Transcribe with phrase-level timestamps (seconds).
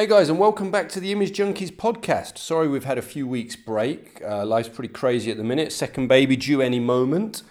[0.00, 2.38] Hey guys, and welcome back to the Image Junkies podcast.
[2.38, 4.22] Sorry we've had a few weeks break.
[4.26, 5.72] Uh, life's pretty crazy at the minute.
[5.72, 7.42] Second baby due any moment,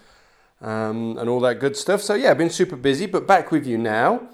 [0.60, 2.02] um, and all that good stuff.
[2.02, 4.30] So yeah, I've been super busy, but back with you now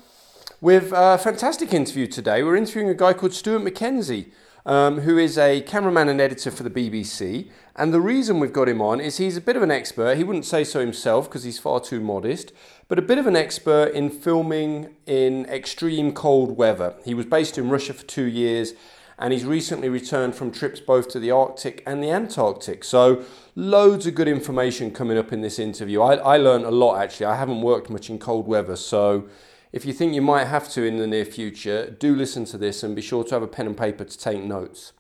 [0.61, 2.41] with a fantastic interview today.
[2.41, 4.31] We're interviewing a guy called Stuart McKenzie
[4.65, 7.49] um, who is a cameraman and editor for the BBC.
[7.75, 10.17] And the reason we've got him on is he's a bit of an expert.
[10.17, 12.51] He wouldn't say so himself because he's far too modest,
[12.87, 16.95] but a bit of an expert in filming in extreme cold weather.
[17.03, 18.73] He was based in Russia for two years
[19.17, 22.83] and he's recently returned from trips both to the Arctic and the Antarctic.
[22.83, 23.23] So,
[23.55, 26.01] loads of good information coming up in this interview.
[26.01, 27.27] I, I learned a lot actually.
[27.27, 29.29] I haven't worked much in cold weather, so
[29.75, 32.81] if you think you might have to in the near future, do listen to this
[32.81, 34.93] and be sure to have a pen and paper to take notes.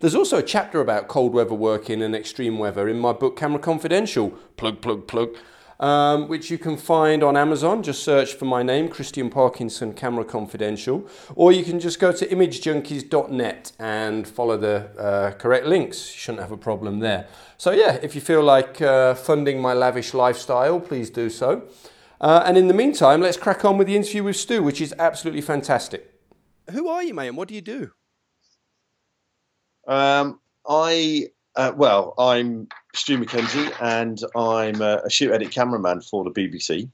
[0.00, 3.60] There's also a chapter about cold weather working and extreme weather in my book Camera
[3.60, 5.36] Confidential, plug, plug, plug,
[5.78, 7.84] um, which you can find on Amazon.
[7.84, 12.26] Just search for my name, Christian Parkinson Camera Confidential, or you can just go to
[12.26, 16.12] imagejunkies.net and follow the uh, correct links.
[16.14, 17.28] You shouldn't have a problem there.
[17.56, 21.68] So, yeah, if you feel like uh, funding my lavish lifestyle, please do so.
[22.20, 24.94] Uh, and in the meantime, let's crack on with the interview with Stu, which is
[24.98, 26.14] absolutely fantastic.
[26.70, 27.92] Who are you, mate, and what do you do?
[29.86, 36.24] Um, I uh, well, I'm Stu McKenzie, and I'm a, a shoot edit cameraman for
[36.24, 36.90] the BBC.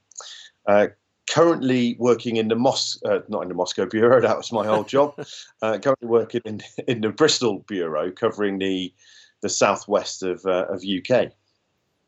[0.67, 0.89] Uh,
[1.29, 4.21] currently working in the Mos, uh, not in the Moscow bureau.
[4.23, 5.15] That was my old job.
[5.61, 8.93] Uh, currently working in in the Bristol bureau, covering the
[9.41, 11.33] the southwest of uh, of UK.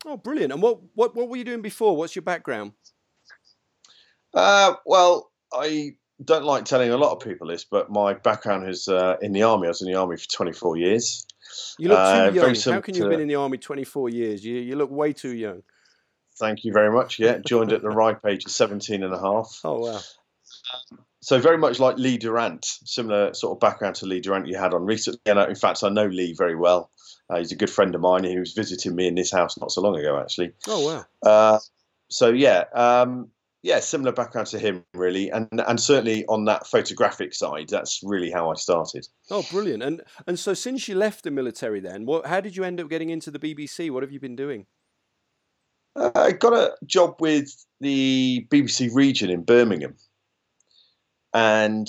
[0.05, 0.53] Oh, brilliant!
[0.53, 1.95] And what what what were you doing before?
[1.95, 2.71] What's your background?
[4.33, 8.87] Uh, well, I don't like telling a lot of people this, but my background is
[8.87, 9.67] uh, in the army.
[9.67, 11.25] I was in the army for 24 years.
[11.79, 12.55] You look too uh, young.
[12.55, 14.43] How can you have been in the army 24 years?
[14.43, 15.63] You, you look way too young.
[16.39, 17.19] Thank you very much.
[17.19, 19.59] Yeah, joined at the ripe age of 17 and a half.
[19.63, 19.99] Oh, wow.
[21.21, 24.73] So very much like Lee Durant, similar sort of background to Lee Durant you had
[24.73, 25.19] on recently.
[25.25, 26.91] And in fact, I know Lee very well.
[27.29, 28.23] Uh, he's a good friend of mine.
[28.23, 30.53] He was visiting me in this house not so long ago, actually.
[30.67, 31.05] Oh wow!
[31.29, 31.59] Uh,
[32.09, 33.29] so yeah, um,
[33.63, 38.31] yeah, similar background to him, really, and and certainly on that photographic side, that's really
[38.31, 39.07] how I started.
[39.31, 39.83] Oh, brilliant!
[39.83, 42.27] And and so since you left the military, then, what?
[42.27, 43.89] How did you end up getting into the BBC?
[43.89, 44.67] What have you been doing?
[45.95, 49.95] Uh, I got a job with the BBC region in Birmingham,
[51.33, 51.87] and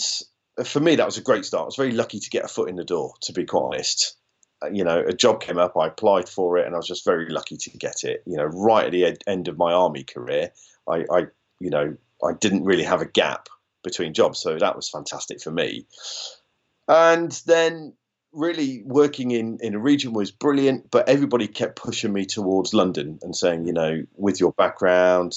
[0.64, 1.62] for me, that was a great start.
[1.62, 4.16] I was very lucky to get a foot in the door, to be quite honest.
[4.62, 7.04] Uh, you know, a job came up, I applied for it, and I was just
[7.04, 8.22] very lucky to get it.
[8.26, 10.50] You know, right at the end of my army career,
[10.88, 11.26] I, I
[11.60, 13.48] you know, I didn't really have a gap
[13.82, 15.86] between jobs, so that was fantastic for me.
[16.88, 17.94] And then
[18.32, 23.18] really working in in a region was brilliant, but everybody kept pushing me towards London
[23.22, 25.34] and saying, you know, with your background,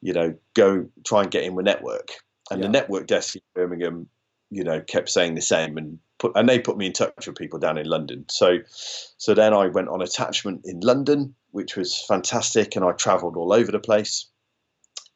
[0.00, 2.08] you know, go try and get in with network.
[2.50, 2.66] And yeah.
[2.66, 4.08] the network desk in Birmingham,
[4.50, 7.36] you know, kept saying the same and put and they put me in touch with
[7.36, 8.24] people down in London.
[8.30, 13.36] So so then I went on attachment in London, which was fantastic, and I travelled
[13.36, 14.26] all over the place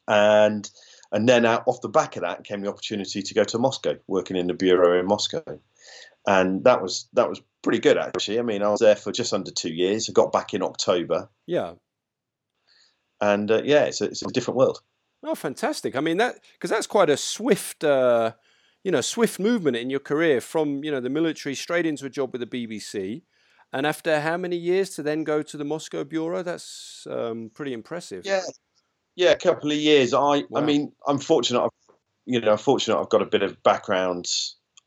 [0.07, 0.69] and
[1.11, 3.95] and then out off the back of that came the opportunity to go to Moscow,
[4.07, 5.43] working in the bureau in Moscow,
[6.25, 8.39] and that was that was pretty good actually.
[8.39, 10.09] I mean, I was there for just under two years.
[10.09, 11.29] I got back in October.
[11.45, 11.73] Yeah,
[13.21, 14.81] and uh, yeah, it's a, it's a different world.
[15.23, 15.95] Oh, fantastic!
[15.95, 17.83] I mean that because that's quite a swift.
[17.83, 18.33] Uh,
[18.83, 22.09] you know, swift movement in your career from you know the military straight into a
[22.09, 23.21] job with the BBC,
[23.71, 26.43] and after how many years to then go to the Moscow bureau?
[26.43, 28.25] That's um, pretty impressive.
[28.25, 28.41] Yeah,
[29.15, 30.13] yeah, a couple of years.
[30.13, 30.17] I,
[30.49, 30.61] wow.
[30.61, 31.63] I mean, I'm fortunate.
[31.63, 31.69] I've,
[32.25, 32.99] you know, fortunate.
[32.99, 34.27] I've got a bit of background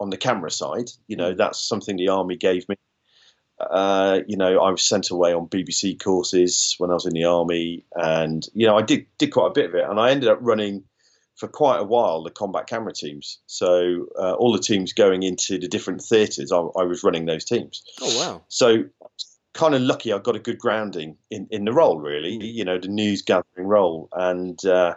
[0.00, 0.91] on the camera side.
[1.06, 1.37] You know, mm.
[1.37, 2.76] that's something the army gave me.
[3.59, 7.25] Uh, you know, I was sent away on BBC courses when I was in the
[7.25, 10.28] army, and you know, I did did quite a bit of it, and I ended
[10.28, 10.84] up running
[11.37, 13.38] for quite a while the combat camera teams.
[13.47, 17.44] So uh, all the teams going into the different theatres, I, I was running those
[17.44, 17.82] teams.
[18.03, 18.43] Oh wow!
[18.48, 18.84] So
[19.56, 22.78] kind of lucky I got a good grounding in, in the role, really, you know,
[22.78, 24.09] the news gathering role.
[24.12, 24.94] And uh,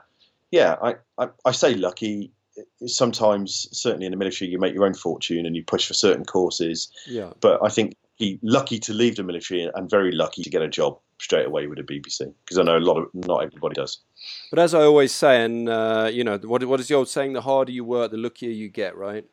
[0.51, 2.31] yeah, I, I, I, say lucky.
[2.85, 6.25] Sometimes, certainly in the military, you make your own fortune and you push for certain
[6.25, 6.91] courses.
[7.07, 7.31] Yeah.
[7.39, 7.95] But I think
[8.41, 11.77] lucky to leave the military and very lucky to get a job straight away with
[11.77, 13.99] the BBC because I know a lot of not everybody does.
[14.49, 17.33] But as I always say, and uh, you know, what what is the old saying?
[17.33, 19.25] The harder you work, the luckier you get, right?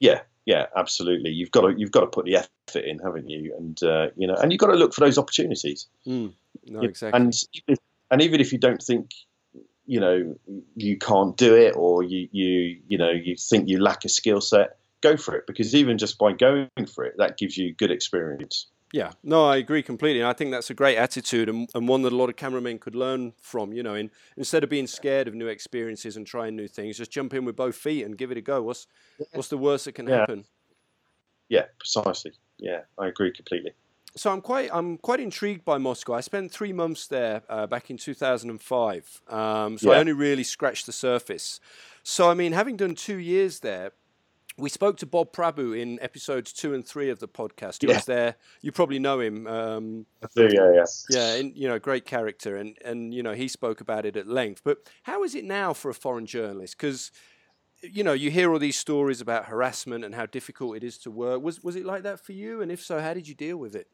[0.00, 1.30] Yeah, yeah, absolutely.
[1.30, 3.54] You've got to you've got to put the effort in, haven't you?
[3.56, 5.86] And uh, you know, and you've got to look for those opportunities.
[6.06, 6.32] Mm,
[6.66, 7.20] no, exactly.
[7.20, 7.78] And
[8.10, 9.14] and even if you don't think
[9.86, 10.34] you know
[10.76, 14.40] you can't do it, or you you you know you think you lack a skill
[14.40, 17.90] set, go for it because even just by going for it, that gives you good
[17.90, 18.66] experience.
[18.94, 20.20] Yeah, no, I agree completely.
[20.20, 22.78] And I think that's a great attitude and, and one that a lot of cameramen
[22.78, 23.72] could learn from.
[23.72, 27.10] You know, in, instead of being scared of new experiences and trying new things, just
[27.10, 28.62] jump in with both feet and give it a go.
[28.62, 28.86] What's
[29.32, 30.20] what's the worst that can Yeah.
[30.20, 30.44] happen?
[31.48, 32.34] Yeah, precisely.
[32.58, 33.72] Yeah, I agree completely.
[34.14, 36.12] So I'm quite I'm quite intrigued by Moscow.
[36.14, 39.22] I spent three months there uh, back in 2005.
[39.26, 41.58] Um, so I only really scratched the surface.
[42.04, 43.90] So I mean, having done two years there,
[44.56, 47.82] we spoke to Bob Prabhu in episodes two and three of the podcast.
[47.82, 47.96] He Yeah.
[47.96, 48.36] was there.
[48.60, 49.46] You probably know him.
[49.46, 50.06] Um,
[50.36, 50.84] Yeah, yeah, yeah.
[51.10, 54.26] yeah, and, you know, great character, and and you know he spoke about it at
[54.26, 54.62] length.
[54.64, 56.76] But how is it now for a foreign journalist?
[56.76, 57.10] Because
[57.82, 61.10] you know you hear all these stories about harassment and how difficult it is to
[61.10, 61.42] work.
[61.42, 62.62] Was was it like that for you?
[62.62, 63.88] And if so, how did you deal with it?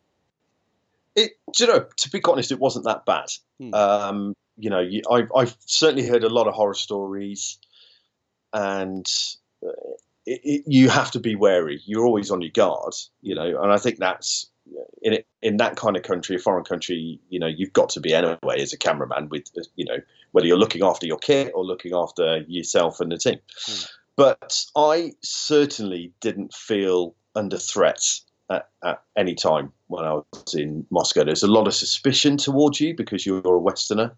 [1.16, 3.26] It, you know, to be honest, it wasn't that bad.
[3.58, 3.74] Hmm.
[3.74, 7.58] Um, you know, I've, I've certainly heard a lot of horror stories,
[8.52, 9.06] and
[9.66, 9.72] uh,
[10.26, 11.80] it, it, you have to be wary.
[11.84, 14.46] You're always on your guard, you know, and I think that's
[15.02, 18.00] in it, in that kind of country, a foreign country, you know, you've got to
[18.00, 19.44] be anyway as a cameraman with,
[19.76, 19.98] you know,
[20.32, 23.38] whether you're looking after your kit or looking after yourself and the team.
[23.66, 23.84] Hmm.
[24.16, 28.02] But I certainly didn't feel under threat
[28.50, 31.24] at, at any time when I was in Moscow.
[31.24, 34.12] There's a lot of suspicion towards you because you're a Westerner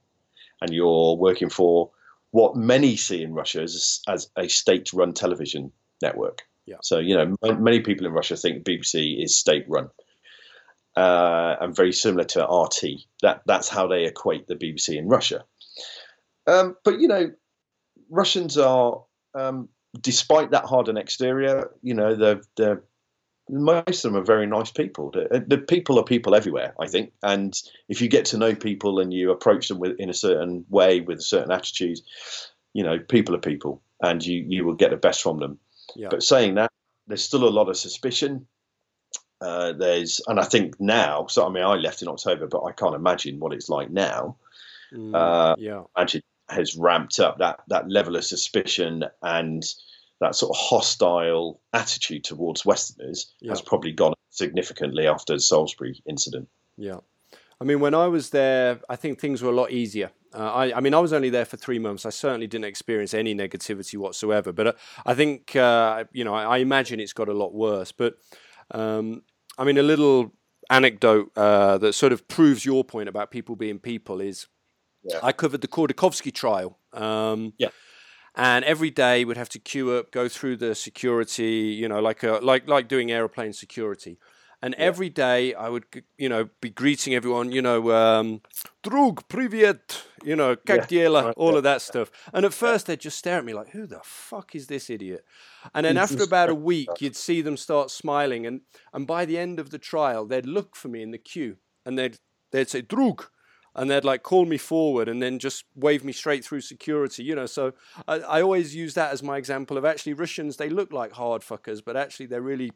[0.61, 1.91] and you're working for
[2.33, 5.71] what many see in Russia as, as a state-run television
[6.03, 6.43] network.
[6.67, 6.77] Yeah.
[6.83, 9.89] So you know, m- many people in Russia think BBC is state-run,
[10.97, 13.07] uh, and very similar to RT.
[13.23, 15.45] That that's how they equate the BBC in Russia.
[16.47, 17.31] Um, but you know,
[18.11, 19.05] Russians are,
[19.35, 19.69] um,
[20.01, 22.83] despite that hardened exterior, you know, they're, they're
[23.49, 25.11] most of them are very nice people.
[25.11, 27.13] The, the people are people everywhere, I think.
[27.23, 27.55] And
[27.89, 31.01] if you get to know people and you approach them with, in a certain way
[31.01, 31.99] with a certain attitude,
[32.73, 35.59] you know, people are people, and you you will get the best from them.
[35.97, 36.09] Yeah.
[36.11, 36.71] But saying that,
[37.07, 38.47] there's still a lot of suspicion.
[39.41, 41.27] Uh, there's, and I think now.
[41.27, 44.37] So I mean, I left in October, but I can't imagine what it's like now.
[44.93, 49.65] Mm, Uh, yeah, Imagine has ramped up that that level of suspicion and
[50.21, 56.49] that sort of hostile attitude towards Westerners has probably gone significantly after the Salisbury incident.
[56.77, 57.01] yeah.
[57.61, 60.11] I mean, when I was there, I think things were a lot easier.
[60.35, 62.07] Uh, I, I mean, I was only there for three months.
[62.07, 64.53] I certainly didn't experience any negativity whatsoever.
[64.53, 64.73] But uh,
[65.05, 67.93] I think, uh, you know, I, I imagine it's got a lot worse.
[67.93, 68.17] But
[68.71, 69.23] um,
[69.59, 70.33] I mean, a little
[70.71, 74.47] anecdote uh, that sort of proves your point about people being people is
[75.03, 75.21] Yeah.
[75.23, 76.79] I covered the Khodorkovsky trial.
[76.93, 77.71] Um, Yeah.
[78.35, 82.23] And every day we'd have to queue up, go through the security, you know, like
[82.23, 84.19] a, like like doing aeroplane security.
[84.63, 84.85] And yeah.
[84.85, 85.85] every day I would,
[86.17, 88.43] you know, be greeting everyone, you know, um,
[88.83, 91.33] Drug, Privyet, you know, Kak yeah.
[91.37, 92.11] all of that stuff.
[92.33, 95.25] And at first they'd just stare at me like, who the fuck is this idiot?
[95.75, 96.01] And then mm.
[96.03, 98.47] after about a week, you'd see them start smiling.
[98.47, 98.61] And,
[98.93, 101.99] and by the end of the trial, they'd look for me in the queue and
[101.99, 102.19] they'd,
[102.53, 103.27] they'd say, Drug,
[103.75, 107.35] and they'd like call me forward and then just wave me straight through security, you
[107.35, 107.47] know.
[107.47, 107.73] So
[108.07, 111.41] I, I always use that as my example of actually Russians, they look like hard
[111.43, 112.73] fuckers, but actually they're really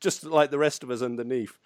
[0.00, 1.58] just like the rest of us underneath.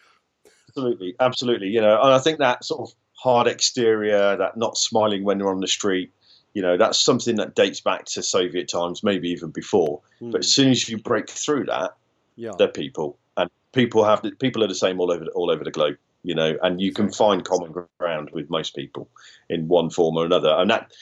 [0.68, 1.68] Absolutely, absolutely.
[1.68, 5.52] You know, and I think that sort of hard exterior, that not smiling when you're
[5.52, 6.10] on the street,
[6.54, 10.00] you know, that's something that dates back to Soviet times, maybe even before.
[10.20, 11.92] Mm, But as soon as you break through that,
[12.36, 12.52] yeah.
[12.58, 15.96] they're people, and people have people are the same all over all over the globe.
[16.22, 19.08] You know, and you can find common ground with most people
[19.48, 20.50] in one form or another.
[20.50, 20.92] And that,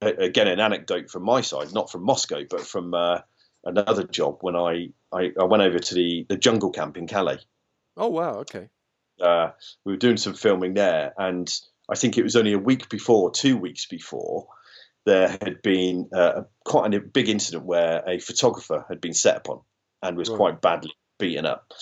[0.00, 3.20] again, an anecdote from my side, not from Moscow, but from uh,
[3.64, 7.38] another job when I, I I went over to the the jungle camp in Calais.
[7.96, 8.34] Oh, wow.
[8.40, 8.68] Okay.
[9.20, 9.50] uh,
[9.84, 11.48] we were doing some filming there, and
[11.88, 14.48] I think it was only a week before, two weeks before,
[15.06, 19.60] there had been uh, quite a big incident where a photographer had been set upon
[20.02, 20.36] and was Right.
[20.36, 21.72] quite badly beaten up.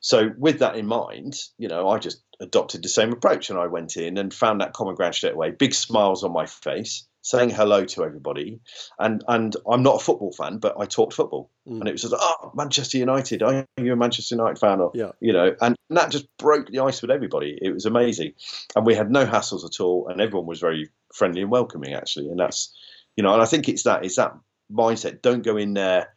[0.00, 3.66] So, with that in mind, you know, I just adopted the same approach, and I
[3.66, 5.50] went in and found that common ground straight away.
[5.50, 8.60] Big smiles on my face, saying hello to everybody,
[8.98, 11.80] and and I'm not a football fan, but I talked football, Mm.
[11.80, 14.80] and it was just oh Manchester United, are you a Manchester United fan?
[14.80, 15.12] Or Yeah.
[15.20, 17.58] you know, and that just broke the ice with everybody.
[17.62, 18.34] It was amazing,
[18.76, 22.28] and we had no hassles at all, and everyone was very friendly and welcoming actually.
[22.28, 22.76] And that's,
[23.16, 24.34] you know, and I think it's that it's that
[24.70, 25.22] mindset.
[25.22, 26.14] Don't go in there.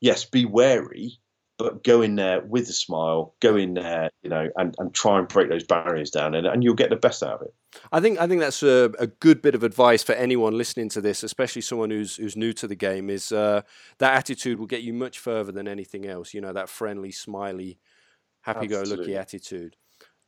[0.00, 1.18] Yes, be wary,
[1.58, 3.34] but go in there with a smile.
[3.40, 6.62] Go in there, you know, and, and try and break those barriers down, and, and
[6.62, 7.54] you'll get the best out of it.
[7.92, 11.00] I think I think that's a, a good bit of advice for anyone listening to
[11.00, 13.10] this, especially someone who's who's new to the game.
[13.10, 13.62] Is uh,
[13.98, 16.32] that attitude will get you much further than anything else.
[16.32, 17.78] You know, that friendly, smiley,
[18.42, 19.76] happy-go-lucky attitude.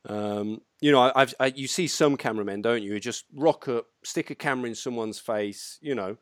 [0.07, 2.93] Um, you know, I, I've, I, you see some cameramen, don't you?
[2.93, 6.17] who Just rock up, stick a camera in someone's face, you know,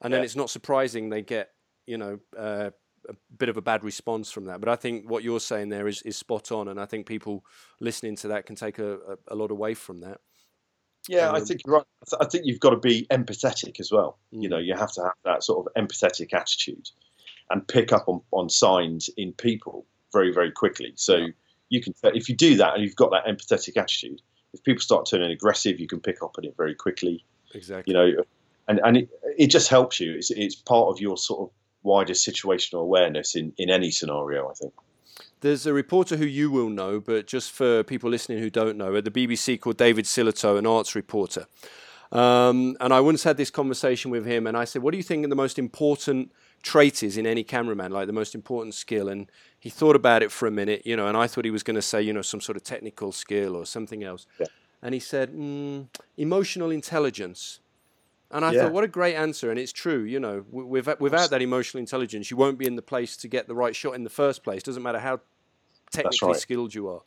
[0.00, 1.50] and then it's not surprising they get,
[1.86, 2.70] you know, uh,
[3.08, 4.60] a bit of a bad response from that.
[4.60, 7.44] But I think what you're saying there is, is spot on, and I think people
[7.80, 10.20] listening to that can take a, a, a lot away from that.
[11.08, 11.84] Yeah, um, I think you're right.
[12.20, 14.18] I think you've got to be empathetic as well.
[14.34, 14.42] Mm.
[14.42, 16.90] You know, you have to have that sort of empathetic attitude
[17.50, 20.92] and pick up on, on signs in people very, very quickly.
[20.96, 21.28] So yeah.
[21.70, 24.20] you can, if you do that and you've got that empathetic attitude,
[24.52, 27.24] if people start turning aggressive, you can pick up on it very quickly.
[27.54, 27.94] Exactly.
[27.94, 28.24] You know,
[28.68, 30.14] and and it, it just helps you.
[30.14, 31.50] It's it's part of your sort of
[31.82, 34.48] wider situational awareness in in any scenario.
[34.48, 34.72] I think.
[35.40, 38.96] There's a reporter who you will know, but just for people listening who don't know,
[38.96, 41.46] at the BBC called David Sillito, an arts reporter.
[42.10, 45.02] Um, and I once had this conversation with him, and I said, "What do you
[45.02, 46.32] think the most important
[46.62, 50.32] trait is in any cameraman, like the most important skill?" And he thought about it
[50.32, 52.22] for a minute, you know, and I thought he was going to say, you know,
[52.22, 54.26] some sort of technical skill or something else.
[54.38, 54.46] Yeah.
[54.82, 57.60] And he said, mm, emotional intelligence.
[58.30, 58.62] And I yeah.
[58.62, 59.50] thought, what a great answer.
[59.50, 62.82] And it's true, you know, without, without that emotional intelligence, you won't be in the
[62.82, 64.62] place to get the right shot in the first place.
[64.62, 65.20] Doesn't matter how
[65.90, 66.36] technically right.
[66.36, 67.00] skilled you are.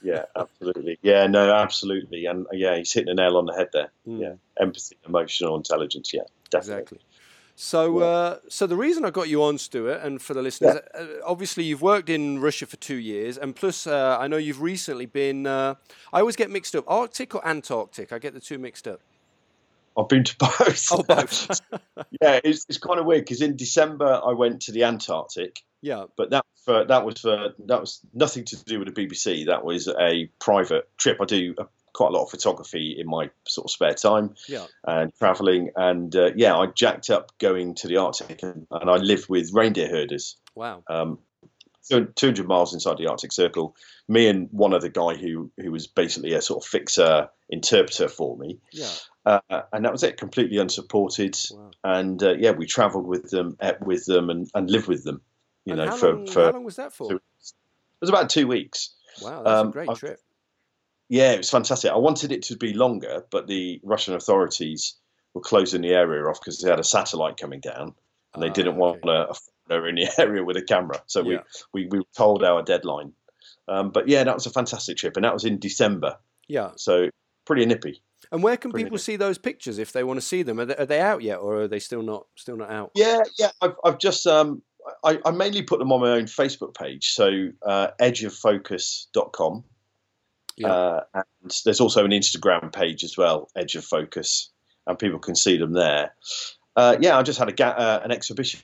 [0.00, 0.98] Yeah, absolutely.
[1.02, 2.26] Yeah, no, absolutely.
[2.26, 3.90] And yeah, he's hitting the nail on the head there.
[4.06, 4.20] Mm.
[4.20, 6.12] Yeah, empathy, emotional intelligence.
[6.12, 6.82] Yeah, definitely.
[6.82, 6.98] Exactly.
[7.56, 11.00] So, uh, so the reason I got you on, Stuart, and for the listeners, yeah.
[11.00, 14.60] uh, obviously you've worked in Russia for two years, and plus uh, I know you've
[14.60, 15.46] recently been.
[15.46, 15.76] Uh,
[16.12, 18.12] I always get mixed up, Arctic or Antarctic.
[18.12, 19.00] I get the two mixed up.
[19.96, 20.88] I've been to both.
[20.92, 21.60] Oh, both.
[22.20, 25.60] yeah, it's, it's kind of weird because in December I went to the Antarctic.
[25.82, 26.04] Yeah.
[26.16, 29.46] But that for, that was for that was nothing to do with the BBC.
[29.46, 31.18] That was a private trip.
[31.20, 34.66] I do a quite a lot of photography in my sort of spare time yeah.
[34.84, 35.70] and traveling.
[35.76, 39.52] And uh, yeah, I jacked up going to the Arctic and, and I lived with
[39.54, 40.36] reindeer herders.
[40.54, 40.82] Wow.
[40.88, 41.20] Um,
[41.88, 43.76] 200 miles inside the Arctic Circle.
[44.08, 48.36] Me and one other guy who who was basically a sort of fixer interpreter for
[48.36, 48.58] me.
[48.72, 48.90] Yeah.
[49.26, 51.36] Uh, and that was it, completely unsupported.
[51.50, 51.70] Wow.
[51.82, 55.22] And uh, yeah, we travelled with them, ate with them, and, and lived with them.
[55.64, 57.08] You and know, how for, long, for how long was that for?
[57.08, 58.94] Two, it was about two weeks.
[59.22, 60.20] Wow, that's um, a great I, trip.
[61.08, 61.90] Yeah, it was fantastic.
[61.90, 64.94] I wanted it to be longer, but the Russian authorities
[65.32, 67.94] were closing the area off because they had a satellite coming down,
[68.34, 69.00] and they didn't ah, okay.
[69.02, 69.34] want a, a
[69.68, 71.02] foreigner in the area with a camera.
[71.06, 71.38] So yeah.
[71.72, 73.12] we, we we told our deadline.
[73.66, 76.16] Um, but yeah, that was a fantastic trip, and that was in December.
[76.48, 76.70] Yeah.
[76.76, 77.08] So
[77.46, 78.02] pretty nippy.
[78.32, 79.02] And where can pretty people nippy.
[79.02, 80.58] see those pictures if they want to see them?
[80.58, 82.90] Are they, are they, out yet, or are they still not still not out?
[82.94, 83.50] Yeah, yeah.
[83.60, 84.62] I've, I've just um,
[85.04, 89.64] I, I mainly put them on my own Facebook page, so uh, edgeoffocus.com
[90.56, 90.68] yeah.
[90.68, 94.50] Uh, and there's also an Instagram page as well, Edge of Focus,
[94.86, 96.14] and people can see them there.
[96.76, 98.60] Uh, yeah, I just had a uh, an exhibition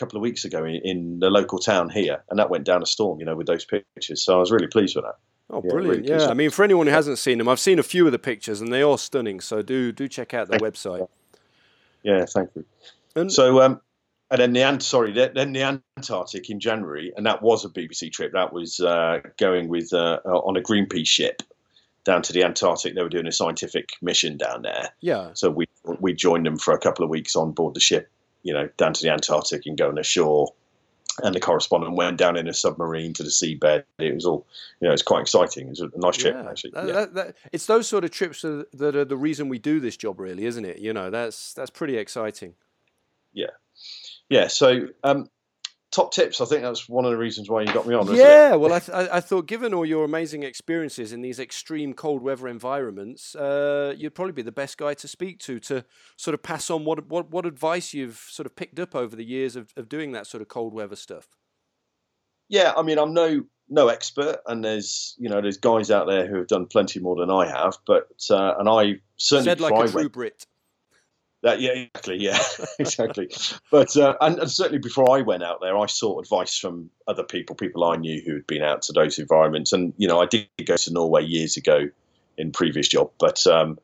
[0.00, 2.86] couple of weeks ago in, in, the local town here, and that went down a
[2.86, 4.24] storm, you know, with those pictures.
[4.24, 5.16] So I was really pleased with that.
[5.50, 6.08] Oh, yeah, brilliant!
[6.08, 8.12] Really yeah, I mean, for anyone who hasn't seen them, I've seen a few of
[8.12, 9.40] the pictures, and they are stunning.
[9.40, 11.06] So do do check out their website.
[12.02, 12.64] Yeah, thank you.
[13.14, 13.80] And, so um,
[14.30, 18.32] and then the sorry, then the Antarctic in January, and that was a BBC trip.
[18.32, 21.42] That was uh, going with uh, on a Greenpeace ship
[22.04, 22.94] down to the Antarctic.
[22.94, 24.90] They were doing a scientific mission down there.
[25.00, 25.30] Yeah.
[25.34, 25.66] So we
[25.98, 28.08] we joined them for a couple of weeks on board the ship,
[28.42, 30.52] you know, down to the Antarctic and going ashore.
[31.22, 33.84] And the correspondent went down in a submarine to the seabed.
[33.98, 34.46] It was all,
[34.80, 35.66] you know, it's quite exciting.
[35.66, 36.48] It was a nice trip, yeah.
[36.48, 36.70] actually.
[36.70, 36.92] That, yeah.
[36.92, 40.18] that, that, it's those sort of trips that are the reason we do this job,
[40.18, 40.78] really, isn't it?
[40.78, 42.54] You know, that's that's pretty exciting.
[43.34, 43.50] Yeah,
[44.30, 44.46] yeah.
[44.46, 45.28] So um,
[45.90, 46.40] top tips.
[46.40, 48.06] I think that's one of the reasons why you got me on.
[48.14, 48.54] Yeah.
[48.54, 52.48] well, I, th- I thought given all your amazing experiences in these extreme cold weather
[52.48, 55.84] environments, uh, you'd probably be the best guy to speak to to
[56.16, 59.24] sort of pass on what what what advice you've sort of picked up over the
[59.24, 61.28] years of, of doing that sort of cold weather stuff.
[62.48, 66.26] Yeah, I mean, I'm no no expert, and there's you know there's guys out there
[66.26, 69.88] who have done plenty more than I have, but uh, and I certainly said like
[69.88, 70.46] a true Brit.
[71.42, 72.18] That, yeah, exactly.
[72.18, 72.38] Yeah,
[72.78, 73.30] exactly.
[73.70, 77.22] But uh, and, and, certainly before I went out there, I sought advice from other
[77.22, 79.72] people, people I knew who had been out to those environments.
[79.72, 81.88] And you know, I did go to Norway years ago
[82.36, 83.78] in previous job, but um,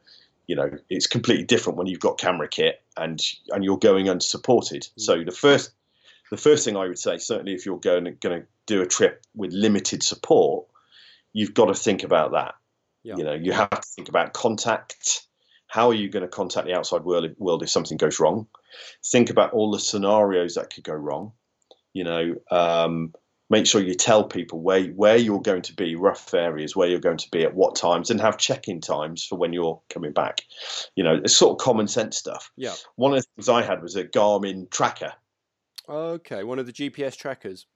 [0.47, 3.21] you know, it's completely different when you've got camera kit and
[3.51, 4.83] and you're going unsupported.
[4.83, 5.01] Mm.
[5.01, 5.73] So the first
[6.31, 9.25] the first thing I would say, certainly if you're going going to do a trip
[9.35, 10.67] with limited support,
[11.33, 12.55] you've got to think about that.
[13.03, 13.17] Yeah.
[13.17, 15.27] You know, you have to think about contact
[15.67, 18.47] how are you going to contact the outside world, world if something goes wrong?
[19.05, 21.33] Think about all the scenarios that could go wrong.
[21.93, 23.13] You know, um,
[23.49, 27.01] make sure you tell people where where you're going to be, rough areas where you're
[27.01, 30.43] going to be at what times, and have check-in times for when you're coming back.
[30.95, 32.51] You know, it's sort of common sense stuff.
[32.57, 32.75] Yeah.
[32.97, 35.13] One of the things I had was a Garmin tracker.
[35.89, 37.67] Okay, one of the GPS trackers.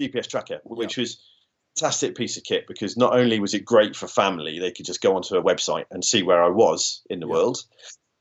[0.00, 1.02] GPS tracker, which yeah.
[1.02, 1.22] was
[1.76, 5.00] fantastic piece of kit because not only was it great for family, they could just
[5.00, 7.32] go onto a website and see where I was in the yeah.
[7.32, 7.58] world,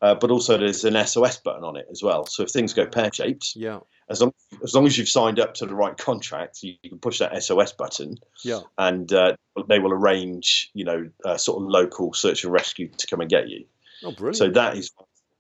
[0.02, 2.26] uh, but also there's an SOS button on it as well.
[2.26, 3.80] So if things go pear shaped, yeah,
[4.10, 7.00] as long as long as you've signed up to the right contract, you, you can
[7.00, 8.62] push that SOS button, Yeah.
[8.78, 9.36] and uh,
[9.68, 13.30] they will arrange, you know, uh, sort of local search and rescue to come and
[13.30, 13.66] get you.
[14.04, 14.38] Oh, brilliant.
[14.38, 14.92] So that is,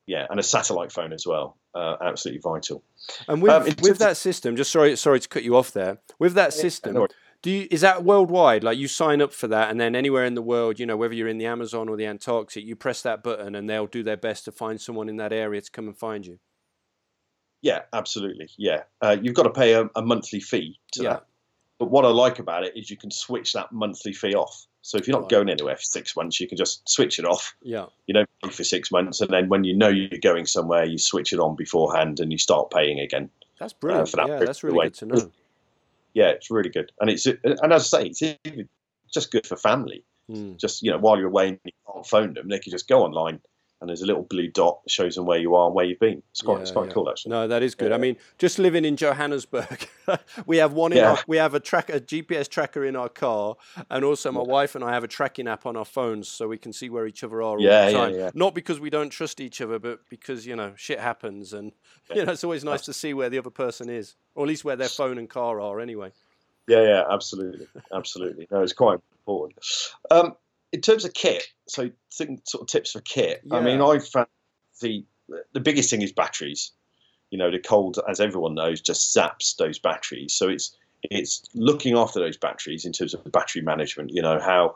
[0.05, 2.83] yeah, and a satellite phone as well, uh, absolutely vital.
[3.27, 5.97] and with, um, with that system, just sorry, sorry to cut you off there.
[6.19, 7.11] With that system, no worries.
[7.41, 8.63] Do you, is that worldwide?
[8.63, 11.13] Like you sign up for that, and then anywhere in the world, you know, whether
[11.13, 14.17] you're in the Amazon or the Antarctic, you press that button, and they'll do their
[14.17, 16.39] best to find someone in that area to come and find you.
[17.61, 18.49] Yeah, absolutely.
[18.57, 21.09] Yeah, uh, you've got to pay a, a monthly fee to Yeah.
[21.13, 21.25] that.
[21.79, 24.67] But what I like about it is you can switch that monthly fee off.
[24.83, 25.29] So if you're not Right.
[25.31, 27.55] going anywhere for six months, you can just switch it off.
[27.61, 27.87] Yeah.
[28.07, 30.97] You don't pay for six months, and then when you know you're going somewhere, you
[30.99, 33.29] switch it on beforehand and you start paying again.
[33.59, 34.09] That's brilliant.
[34.09, 35.31] for that yeah, that's really the good to know.
[36.13, 38.67] Yeah, it's really good, and it's and as I say, it's even
[39.13, 40.03] just good for family.
[40.29, 40.57] Mm.
[40.57, 43.03] Just you know, while you're away and you can't phone them, they can just go
[43.03, 43.39] online,
[43.81, 45.99] and there's a little blue dot that shows them where you are and where you've
[45.99, 46.21] been.
[46.31, 46.93] It's quite it's quite yeah.
[46.93, 47.31] cool actually.
[47.31, 47.91] No, that is good.
[47.91, 49.89] I mean, just living in Johannesburg,
[50.45, 51.11] we have one in Yeah.
[51.11, 53.55] our, we have a track a GPS tracker in our car,
[53.89, 56.57] and also my wife and I have a tracking app on our phones, so we
[56.59, 58.15] can see where each other are all Yeah, the yeah, time.
[58.15, 58.29] yeah.
[58.35, 61.71] Not because we don't trust each other, but because you know shit happens, and
[62.13, 64.63] you know it's always nice to see where the other person is, or at least
[64.63, 65.79] where their phone and car are.
[65.79, 66.11] Anyway.
[66.67, 68.47] Yeah, yeah, absolutely, absolutely.
[68.51, 69.57] No, it's quite important.
[70.11, 70.35] Um,
[70.71, 73.41] in terms of kit, so think, sort of tips for kit.
[73.51, 73.87] I mean, Yeah.
[73.87, 74.27] I found
[74.81, 75.05] the
[75.53, 76.71] the biggest thing is batteries.
[77.29, 80.33] You know, the cold, as everyone knows, just zaps those batteries.
[80.33, 84.11] So it's it's looking after those batteries in terms of battery management.
[84.13, 84.75] You know how,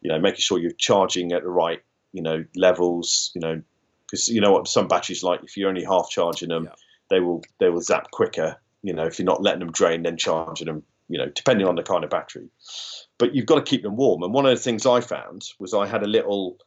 [0.00, 3.30] you know, making sure you're charging at the right, you know, levels.
[3.34, 3.62] You know,
[4.06, 5.42] because you know what some batteries like.
[5.42, 6.74] If you're only half charging them, Yeah.
[7.10, 8.56] they will they will zap quicker.
[8.82, 10.84] You know, if you're not letting them drain, then charging them.
[11.08, 12.48] You know, depending on the kind of battery.
[13.18, 14.22] But you've got to keep them warm.
[14.22, 16.58] And one of the things I found was I had a little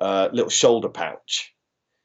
[0.00, 1.54] uh, little shoulder pouch,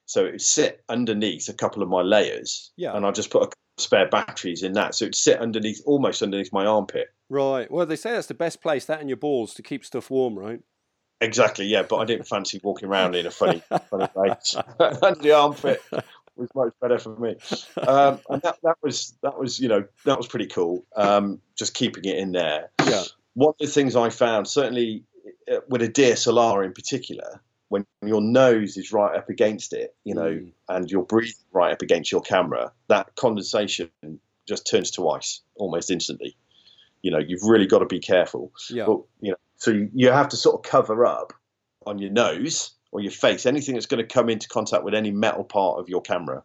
[0.05, 2.95] so it would sit underneath a couple of my layers, Yeah.
[2.95, 5.81] and I just put a couple of spare batteries in that, so it'd sit underneath,
[5.85, 7.07] almost underneath my armpit.
[7.29, 7.71] Right.
[7.71, 10.37] Well, they say that's the best place, that and your balls, to keep stuff warm,
[10.37, 10.59] right?
[11.21, 11.83] Exactly, yeah.
[11.83, 15.81] But I didn't fancy walking around in a funny, funny place under the armpit.
[16.37, 17.35] Was much better for me,
[17.87, 20.83] um, and that, that was that was you know that was pretty cool.
[20.95, 22.71] Um, just keeping it in there.
[22.85, 23.03] Yeah.
[23.35, 25.03] one of the things I found, certainly
[25.51, 30.13] uh, with a DSLR in particular, when your nose is right up against it, you
[30.13, 30.51] know, Mm.
[30.69, 33.89] and you're breathing right up against your camera, that condensation
[34.47, 36.35] just turns to ice almost instantly.
[37.01, 38.51] You know, you've really got to be careful.
[38.69, 38.85] Yeah.
[38.85, 41.33] But, you know, so you, you have to sort of cover up
[41.85, 45.11] on your nose or your face anything that's going to come into contact with any
[45.11, 46.43] metal part of your camera.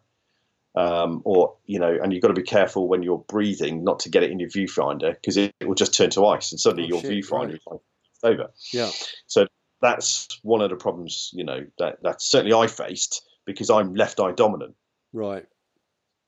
[0.75, 4.09] Um, or you know, and you've got to be careful when you're breathing not to
[4.09, 6.85] get it in your viewfinder because it, it will just turn to ice and suddenly
[6.85, 7.53] Oh, your shit, viewfinder right.
[7.55, 7.79] is like
[8.23, 8.51] over.
[8.73, 8.89] Yeah.
[9.27, 9.47] So
[9.81, 14.19] that's one of the problems, you know, that that certainly I faced because I'm left
[14.19, 14.75] eye dominant.
[15.13, 15.45] Right.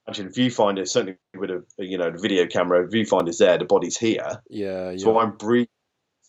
[0.07, 4.41] Imagine viewfinder certainly with a you know the video camera viewfinder's there, the body's here,
[4.49, 4.91] Yeah.
[4.91, 4.97] Yeah.
[4.97, 5.69] so I'm breathing,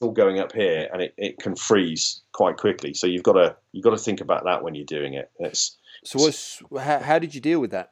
[0.05, 2.95] all going up here, and it, it can freeze quite quickly.
[2.95, 5.31] So you've got to you've got to think about that when you're doing it.
[5.39, 7.91] It's so what's how, how did you deal with that?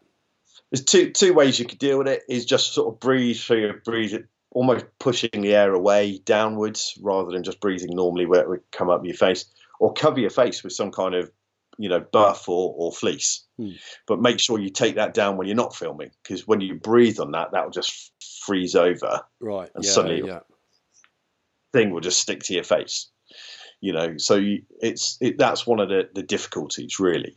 [0.73, 2.23] there's two two ways you could deal with it.
[2.29, 6.99] Is just sort of breathe through your breathe it, almost pushing the air away downwards
[7.01, 9.45] rather than just breathing normally where it would come up your face,
[9.79, 11.31] or cover your face with some kind of
[11.77, 13.45] you know buff or, or fleece.
[13.59, 13.73] Hmm.
[14.07, 17.21] But make sure you take that down when you're not filming because when you breathe
[17.21, 18.13] on that, that will just
[18.47, 19.21] freeze over.
[19.41, 19.71] Right.
[19.75, 19.91] And yeah.
[19.91, 20.41] suddenly- yeah.
[21.73, 23.09] Thing will just stick to your face.
[23.81, 27.37] You know, so you, it's it, that's one of the, the difficulties really.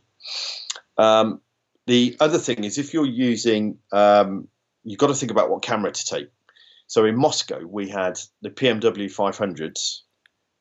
[0.96, 1.40] Um,
[1.86, 4.48] the other thing is if you're using, um,
[4.84, 6.28] you've got to think about what camera to take.
[6.86, 10.00] So in Moscow, we had the PMW 500s,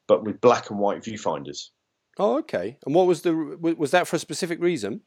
[0.07, 1.69] but with black and white viewfinders.
[2.17, 2.77] Oh, okay.
[2.85, 5.01] And what was the was that for a specific reason?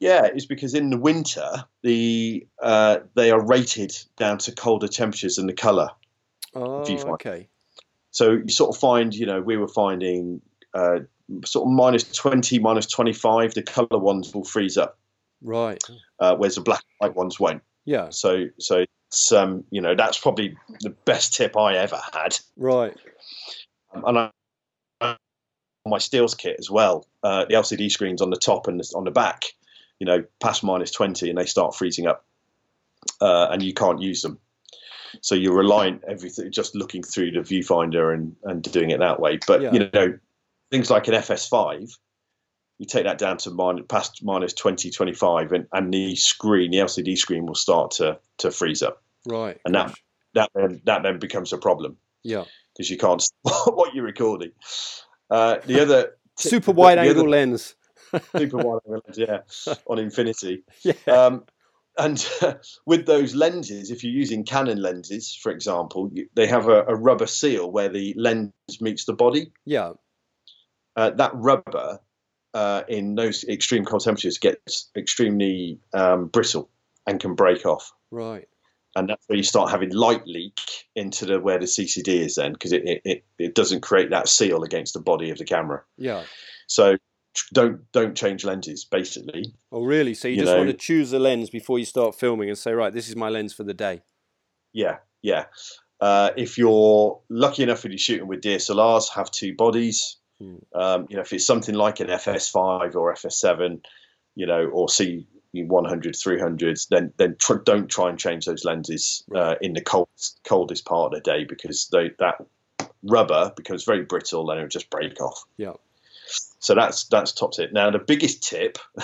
[0.00, 5.36] Yeah, it's because in the winter the uh, they are rated down to colder temperatures
[5.36, 5.88] than the color.
[6.54, 7.48] Oh, okay.
[8.12, 10.40] So you sort of find, you know, we were finding
[10.74, 11.00] uh,
[11.44, 13.54] sort of minus 20, minus 25.
[13.54, 14.98] The color ones will freeze up,
[15.40, 15.82] Right.
[16.20, 17.62] uh, whereas the black and white ones won't.
[17.84, 18.10] Yeah.
[18.10, 22.38] So, so it's, um, you know, that's probably the best tip I ever had.
[22.56, 22.96] Right.
[23.94, 24.18] Um, and
[25.00, 25.16] I,
[25.86, 29.10] my stills kit as well, uh, the LCD screens on the top and on the
[29.10, 29.44] back,
[29.98, 32.24] you know, past minus 20 and they start freezing up
[33.20, 34.38] uh, and you can't use them.
[35.20, 39.38] So you're relying everything just looking through the viewfinder and, and doing it that way.
[39.46, 39.72] But Yeah.
[39.72, 40.18] you know,
[40.70, 41.96] things like an FS5,
[42.78, 46.78] you take that down to minus, past minus 20, 25, and, and the screen, the
[46.78, 49.02] LCD screen, will start to to freeze up.
[49.26, 49.58] Right.
[49.64, 50.02] And that- gosh.
[50.34, 52.44] That then that then becomes a problem Yeah.
[52.72, 54.52] because you can't stop what you're recording.
[55.30, 57.74] Uh, the other Super wide angle lens.
[58.34, 60.64] super wide angle lens, yeah, on Infinity.
[60.82, 60.94] Yeah.
[61.06, 61.44] Um,
[61.98, 62.26] and
[62.86, 67.26] with those lenses, if you're using Canon lenses, for example, they have a, a rubber
[67.26, 69.52] seal where the lens meets the body.
[69.64, 69.92] Yeah.
[70.96, 72.00] Uh, that rubber
[72.54, 76.70] uh, in those extreme cold temperatures gets extremely um, brittle
[77.06, 77.92] and can break off.
[78.10, 78.48] Right.
[78.94, 80.60] And that's where you start having light leak
[80.94, 84.64] into the where the CCD is then because it, it, it doesn't create that seal
[84.64, 85.82] against the body of the camera.
[85.96, 86.24] Yeah.
[86.66, 86.96] So
[87.52, 89.54] don't don't change lenses basically.
[89.70, 90.14] Oh really?
[90.14, 92.58] So you, you just know, want to choose a lens before you start filming and
[92.58, 94.02] say, right, this is my lens for the day.
[94.72, 95.46] Yeah, yeah.
[96.00, 100.16] Uh, if you're lucky enough and you're shooting with DSLRs, have two bodies.
[100.40, 100.56] Hmm.
[100.74, 103.80] Um, you know, if it's something like an FS5 or FS7,
[104.34, 109.22] you know, or C 100, 300s, then then tr- don't try and change those lenses
[109.34, 112.44] uh, in the coldest coldest part of the day because they, that
[113.04, 115.44] rubber becomes very brittle and it'll just break off.
[115.56, 115.74] Yeah.
[116.58, 117.72] So that's that's top tip.
[117.72, 118.78] Now the biggest tip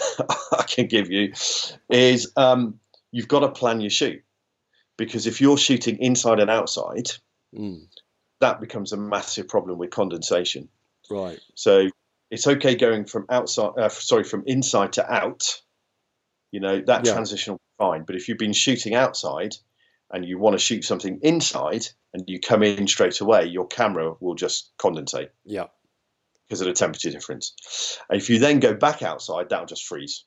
[0.52, 1.32] I can give you
[1.90, 2.78] is um,
[3.10, 4.22] you've got to plan your shoot
[4.96, 7.10] because if you're shooting inside and outside,
[7.54, 7.86] mm.
[8.40, 10.68] that becomes a massive problem with condensation.
[11.10, 11.40] Right.
[11.54, 11.88] So
[12.30, 15.60] it's okay going from outside, uh, sorry, from inside to out.
[16.52, 17.12] You know that yeah.
[17.12, 18.04] transition will be fine.
[18.04, 19.56] But if you've been shooting outside
[20.10, 24.14] and you want to shoot something inside and you come in straight away, your camera
[24.20, 25.28] will just condensate.
[25.44, 25.66] Yeah
[26.48, 27.98] because of the temperature difference.
[28.08, 30.24] And if you then go back outside, that'll just freeze.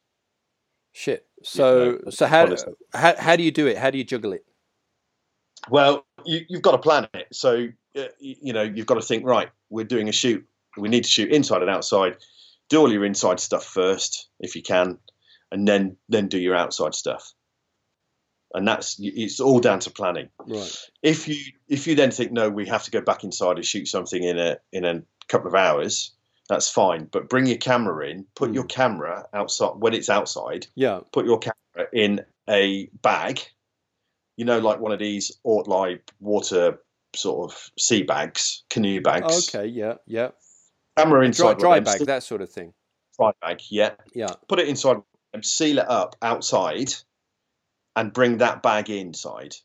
[0.93, 1.25] Shit.
[1.43, 2.55] So you know, so how,
[2.93, 3.77] how how do you do it?
[3.77, 4.45] How do you juggle it?
[5.69, 7.27] Well, you, have got to plan it.
[7.31, 9.49] So uh, you know you've got to think right.
[9.69, 10.45] We're doing a shoot.
[10.77, 12.17] We need to shoot inside and outside.
[12.69, 14.97] Do all your inside stuff first, if you can,
[15.51, 17.33] and then then do your outside stuff.
[18.53, 20.27] And that's it's all down to planning.
[20.45, 20.75] Right.
[21.01, 21.37] If you
[21.69, 24.37] if you then think no, we have to go back inside and shoot something in
[24.37, 26.11] a in a couple of hours,
[26.49, 27.07] that's fine.
[27.11, 28.55] But bring your camera in, put mm.
[28.55, 30.67] your camera outside when it's outside.
[30.75, 30.99] Yeah.
[31.11, 33.39] Put your camera in a bag,
[34.37, 36.79] you know, like one of these Ortlieb water
[37.15, 39.49] sort of sea bags, canoe bags.
[39.49, 40.29] Okay, yeah, yeah.
[40.97, 41.57] Camera inside.
[41.57, 42.73] Dry, dry bag, that sort of thing.
[43.17, 43.91] Dry bag, yeah.
[44.13, 44.33] Yeah.
[44.47, 44.97] Put it inside
[45.33, 46.93] and seal it up outside
[47.95, 49.55] and bring that bag inside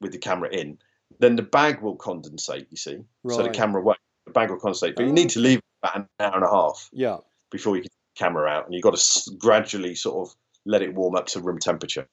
[0.00, 0.78] with the camera in.
[1.18, 2.98] Then the bag will condensate, you see.
[3.22, 3.36] Right.
[3.36, 4.96] So the camera won't will condensate.
[4.96, 6.88] But you need to leave about an hour and a half.
[6.92, 7.18] Yeah.
[7.50, 10.94] Before you get the camera out, and you've got to gradually sort of let it
[10.94, 12.06] warm up to room temperature.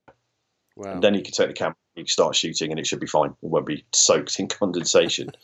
[0.75, 0.93] Wow.
[0.93, 3.07] And then you can take the camera, you can start shooting, and it should be
[3.07, 3.31] fine.
[3.31, 5.31] It won't be soaked in condensation.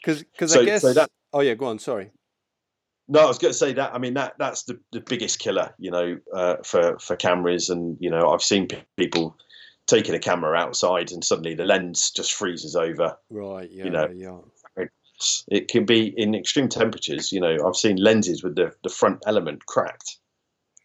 [0.00, 0.82] Because, because so, I guess.
[0.82, 1.80] So that, oh yeah, go on.
[1.80, 2.12] Sorry.
[3.08, 3.94] No, I was going to say that.
[3.94, 7.68] I mean, that that's the, the biggest killer, you know, uh, for for cameras.
[7.68, 9.36] And you know, I've seen people
[9.88, 13.16] taking a camera outside, and suddenly the lens just freezes over.
[13.28, 13.68] Right.
[13.70, 13.84] Yeah.
[13.84, 14.38] You know, yeah.
[15.48, 17.32] It can be in extreme temperatures.
[17.32, 20.18] You know, I've seen lenses with the, the front element cracked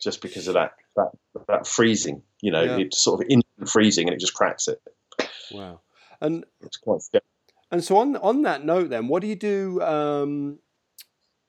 [0.01, 1.11] just because of that that,
[1.47, 2.23] that freezing.
[2.41, 2.77] You know, yeah.
[2.77, 4.81] it's sort of instant freezing and it just cracks it.
[5.51, 5.81] Wow,
[6.21, 7.21] and it's quite scary.
[7.71, 10.59] And so on on that note, then, what do you do um,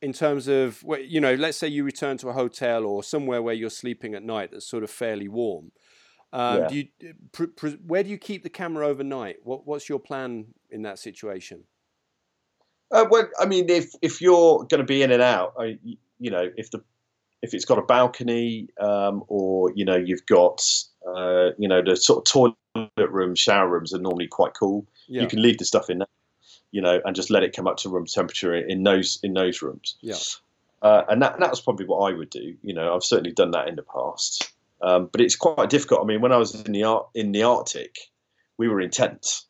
[0.05, 3.55] in terms of you know, let's say you return to a hotel or somewhere where
[3.55, 5.73] you're sleeping at night that's sort of fairly warm.
[6.31, 6.69] Um, yeah.
[6.69, 9.37] Do you, pr- pr- where do you keep the camera overnight?
[9.45, 11.65] What, what's your plan in that situation?
[12.91, 15.79] Uh, well, I mean, if if you're going to be in and out, I,
[16.19, 16.83] you know, if the
[17.43, 20.67] if it's got a balcony um, or you know you've got
[21.07, 24.87] uh, you know the sort of toilet rooms, shower rooms are normally quite cool.
[25.07, 25.23] Yeah.
[25.23, 26.09] You can leave the stuff in there,
[26.71, 29.61] you know, and just let it come up to room temperature in those in those
[29.61, 29.97] rooms.
[30.01, 30.17] Yeah.
[30.81, 32.57] Uh, and that that's probably what I would do.
[32.63, 36.01] You know, I've certainly done that in the past, um, but it's quite difficult.
[36.01, 37.97] I mean, when I was in the in the Arctic,
[38.57, 39.47] we were in tents.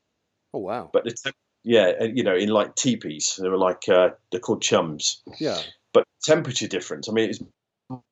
[0.52, 0.90] Oh wow!
[0.92, 1.32] But the,
[1.64, 3.38] yeah, you know, in like teepees.
[3.40, 5.22] They were like uh, they're called chums.
[5.40, 5.60] Yeah.
[5.92, 7.08] But temperature difference.
[7.08, 7.42] I mean, it's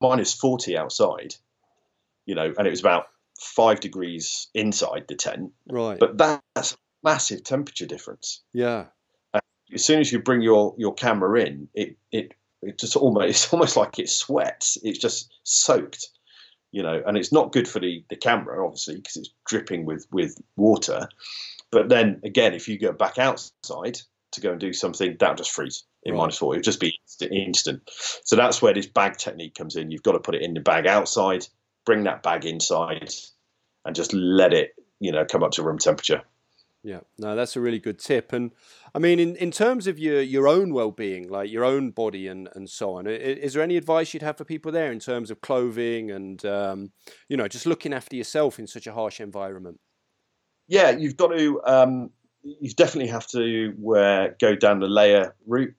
[0.01, 1.35] minus forty outside.
[2.25, 3.07] You know, and it was about
[3.39, 5.53] five degrees inside the tent.
[5.69, 5.99] Right.
[5.99, 8.41] But that's massive temperature difference.
[8.55, 8.87] Yeah.
[9.35, 9.43] And
[9.75, 13.53] as soon as you bring your your camera in, it it it just almost it's
[13.53, 14.79] almost like it sweats.
[14.83, 16.09] It's just soaked.
[16.71, 20.07] You know, and it's not good for the the camera, obviously, because it's dripping with
[20.11, 21.07] with water.
[21.73, 23.99] But then again, if you go back outside
[24.33, 26.19] to go and do something, that'll just freeze in right.
[26.19, 26.55] minus four.
[26.55, 26.99] It'll just be
[27.31, 27.83] instant.
[28.25, 29.91] So that's where this bag technique comes in.
[29.91, 31.47] You've got to put it in the bag outside,
[31.85, 33.13] bring that bag inside,
[33.85, 36.23] and just let it, you know, come up to room temperature.
[36.85, 38.33] Yeah, no, that's a really good tip.
[38.33, 38.51] And
[38.93, 42.27] I mean, in, in terms of your, your own well being, like your own body
[42.27, 45.31] and, and so on, is there any advice you'd have for people there in terms
[45.31, 46.91] of clothing and, um,
[47.29, 49.79] you know, just looking after yourself in such a harsh environment?
[50.73, 52.11] Yeah, you've got to, um,
[52.43, 55.75] you definitely have to uh, go down the layer route.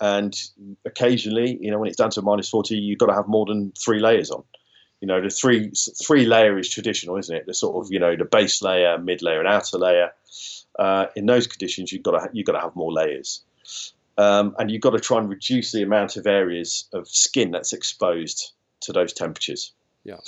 [0.00, 0.34] And
[0.84, 3.72] occasionally, you know, when it's down to minus 40, you've got to have more than
[3.78, 4.42] three layers on.
[5.00, 5.70] You know, the three
[6.04, 7.46] three layer is traditional, isn't it?
[7.46, 10.10] The sort of you know the base layer, mid layer, and outer layer.
[10.78, 13.42] Uh, in those conditions, you've got to you've got to have more layers,
[14.16, 17.72] um, and you've got to try and reduce the amount of areas of skin that's
[17.72, 19.72] exposed to those temperatures.
[20.04, 20.18] Yeah.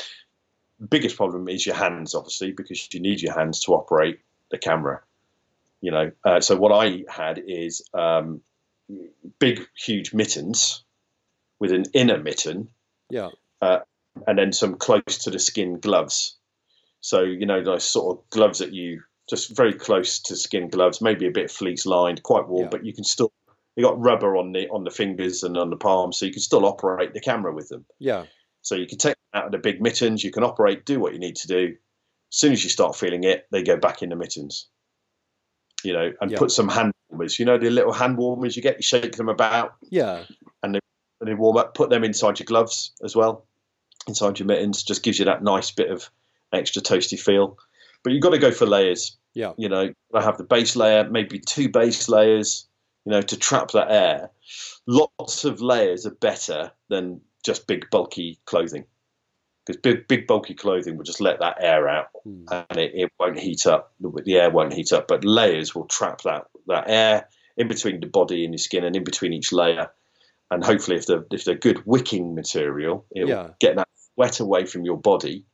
[0.91, 4.21] Biggest problem is your hands, obviously, because you need your hands to operate
[4.51, 5.03] the camera.
[5.81, 8.41] You know, uh, so what I had is um,
[9.39, 10.83] big, huge mittens
[11.59, 12.69] with an inner mitten.
[13.11, 13.31] Yeah.
[13.61, 13.81] Uh,
[14.27, 16.37] and then some close to the skin gloves.
[17.01, 21.01] So you know those sort of gloves that you just very close to skin gloves,
[21.01, 22.69] maybe a bit fleece lined, quite warm, Yeah.
[22.71, 23.33] but you can still
[23.77, 26.41] you got rubber on the on the fingers and on the palms, so you can
[26.41, 27.85] still operate the camera with them.
[27.99, 28.25] Yeah.
[28.63, 31.19] So you can take out of the big mittens, you can operate, do what you
[31.19, 31.75] need to do.
[32.33, 34.69] As soon as you start feeling it, they go back in the mittens.
[35.83, 36.39] You know, and Yeah.
[36.39, 37.39] put some hand warmers.
[37.39, 40.25] You know the little hand warmers you get, you shake them about, Yeah.
[40.63, 40.81] and
[41.21, 41.75] they warm up.
[41.75, 43.47] Put them inside your gloves as well,
[44.07, 44.83] inside your mittens.
[44.83, 46.11] Just gives you that nice bit of
[46.53, 47.59] extra toasty feel.
[48.03, 49.17] But you've got to go for layers.
[49.35, 49.53] Yeah.
[49.57, 52.67] You know, I have the base layer, maybe two base layers.
[53.07, 54.31] You know, to trap that air.
[54.87, 58.87] Lots of layers are better than just big bulky clothing,
[59.65, 62.45] because big big bulky clothing will just let that air out Hmm.
[62.51, 63.93] and it, it won't heat up.
[64.01, 68.07] The, air won't heat up, but layers will trap that that air in between the
[68.07, 69.91] body and your skin, and in between each layer.
[70.51, 73.43] And hopefully, if they're if they're good wicking material, it Yeah.
[73.43, 75.45] will get that sweat away from your body,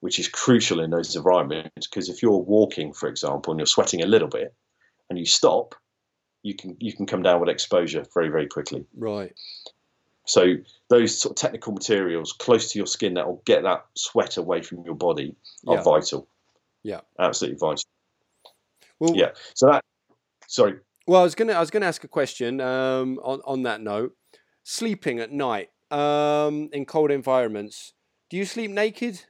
[0.00, 1.86] which is crucial in those environments.
[1.88, 4.54] Because if you're walking, for example, and you're sweating a little bit,
[5.08, 5.74] and you stop,
[6.42, 8.86] you can you can come down with exposure very very quickly.
[8.96, 9.34] Right.
[10.30, 10.54] So
[10.88, 14.62] those sort of technical materials close to your skin that will get that sweat away
[14.62, 15.34] from your body
[15.66, 15.82] are Yeah.
[15.82, 16.28] vital.
[16.84, 17.00] Yeah.
[17.18, 17.84] absolutely vital.
[19.00, 19.32] Well, Yeah.
[19.54, 19.84] So that.
[20.46, 20.78] Sorry.
[21.06, 24.16] Well, I was gonna I was gonna ask a question um, on on that note.
[24.62, 27.94] Sleeping at night um, in cold environments.
[28.28, 29.24] Do you sleep naked?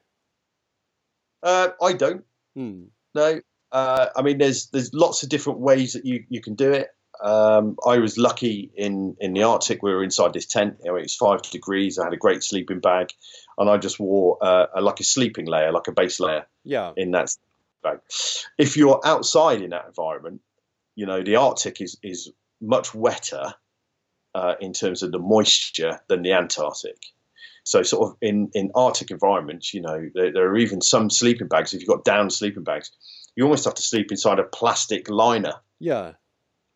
[1.42, 2.24] Uh, I don't.
[2.54, 2.84] Hmm.
[3.14, 3.40] No.
[3.72, 6.88] Uh, I mean, there's there's lots of different ways that you, you can do it.
[7.22, 9.82] Um, I was lucky in, in the Arctic.
[9.82, 10.78] We were inside this tent.
[10.84, 11.98] You know, it was five degrees.
[11.98, 13.10] I had a great sleeping bag,
[13.58, 16.92] and I just wore uh, a, like a sleeping layer, like a base layer Yeah.
[16.96, 17.34] in that
[17.82, 18.00] bag.
[18.58, 20.40] If you're outside in that environment,
[20.96, 22.30] you know the Arctic is is
[22.60, 23.54] much wetter
[24.34, 26.96] uh, in terms of the moisture than the Antarctic.
[27.64, 31.48] So, sort of in, in Arctic environments, you know, there, there are even some sleeping
[31.48, 31.74] bags.
[31.74, 32.90] If you've got down sleeping bags,
[33.36, 36.12] you almost have to sleep inside a plastic liner Yeah.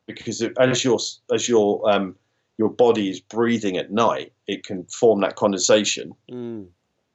[0.06, 0.98] Because as your
[1.32, 2.16] as your um,
[2.58, 6.14] your body is breathing at night, it can form that condensation.
[6.30, 6.66] Mm.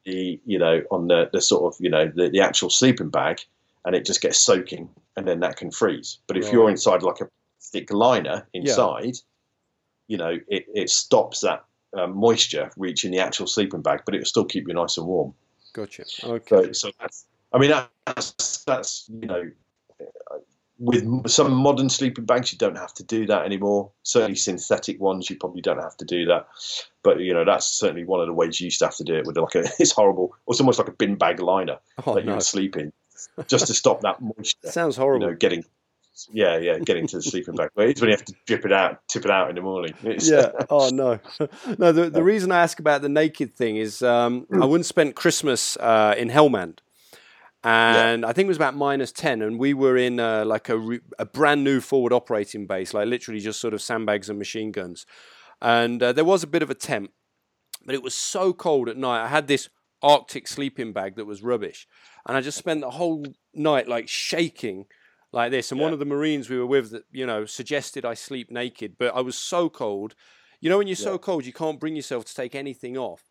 [0.05, 3.41] The you know on the, the sort of you know the, the actual sleeping bag,
[3.85, 6.19] and it just gets soaking, and then that can freeze.
[6.27, 7.29] But if you're inside like a
[7.61, 9.17] thick liner inside,
[10.07, 11.65] you know it, it stops that
[11.97, 15.07] uh, moisture reaching the actual sleeping bag, but it will still keep you nice and
[15.07, 15.33] warm.
[15.73, 16.03] Gotcha.
[16.23, 16.67] Okay.
[16.67, 17.71] So, so that's, I mean,
[18.05, 19.51] that's, that's, you know,
[20.79, 23.91] with some modern sleeping bags, you don't have to do that anymore.
[24.03, 26.47] Certainly synthetic ones, you probably don't have to do that.
[27.03, 29.15] But, you know, that's certainly one of the ways you used to have to do
[29.15, 30.35] it with like a, it's horrible.
[30.47, 32.35] It's almost like a bin bag liner oh that you no.
[32.35, 32.93] would sleep in
[33.47, 35.27] just to stop that moisture, Sounds you horrible.
[35.27, 35.65] know, getting,
[36.31, 37.69] yeah, yeah, getting to the sleeping bag.
[37.75, 39.93] But it's when you have to drip it out, tip it out in the morning.
[40.03, 40.51] It's, yeah.
[40.69, 41.19] Oh no.
[41.77, 41.91] no.
[41.91, 44.45] The the reason I ask about the naked thing is um.
[44.51, 46.79] I once spent Christmas uh, in Helmand,
[47.63, 50.77] and I think it was about minus ten, and we were in uh, like a
[50.77, 54.71] re- a brand new forward operating base, like literally just sort of sandbags and machine
[54.71, 55.05] guns,
[55.61, 57.11] and uh, there was a bit of a temp,
[57.85, 59.23] but it was so cold at night.
[59.23, 59.69] I had this
[60.01, 61.87] Arctic sleeping bag that was rubbish,
[62.25, 64.85] and I just spent the whole night like shaking
[65.31, 65.71] like this.
[65.71, 68.95] And one of the Marines we were with, that you know, suggested I sleep naked,
[68.97, 70.15] but I was so cold.
[70.61, 73.28] You know, when you're so cold, you can't bring yourself to take anything off.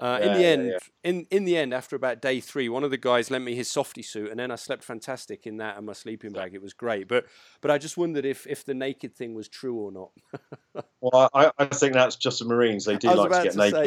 [0.00, 0.78] Uh, in the yeah, end, yeah.
[1.02, 3.68] in in the end, after about day three, one of the guys lent me his
[3.68, 6.54] softy suit, and then I slept fantastic in that and my sleeping bag.
[6.54, 7.08] It was great.
[7.08, 7.26] But
[7.60, 10.10] but I just wondered if if the naked thing was true or not.
[11.00, 12.84] Well, I, I think that's just the Marines.
[12.84, 13.72] They do like to get to naked.
[13.72, 13.86] say,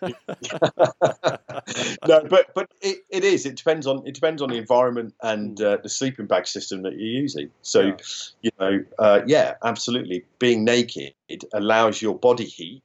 [0.00, 1.36] yeah.
[2.08, 3.46] no, but but it, it is.
[3.46, 5.64] It depends on it depends on the environment and Mm.
[5.64, 7.50] uh, the sleeping bag system that you're using.
[7.62, 7.96] So, Yeah.
[8.42, 10.24] you know, uh, yeah, absolutely.
[10.38, 11.14] Being naked
[11.52, 12.82] allows your body heat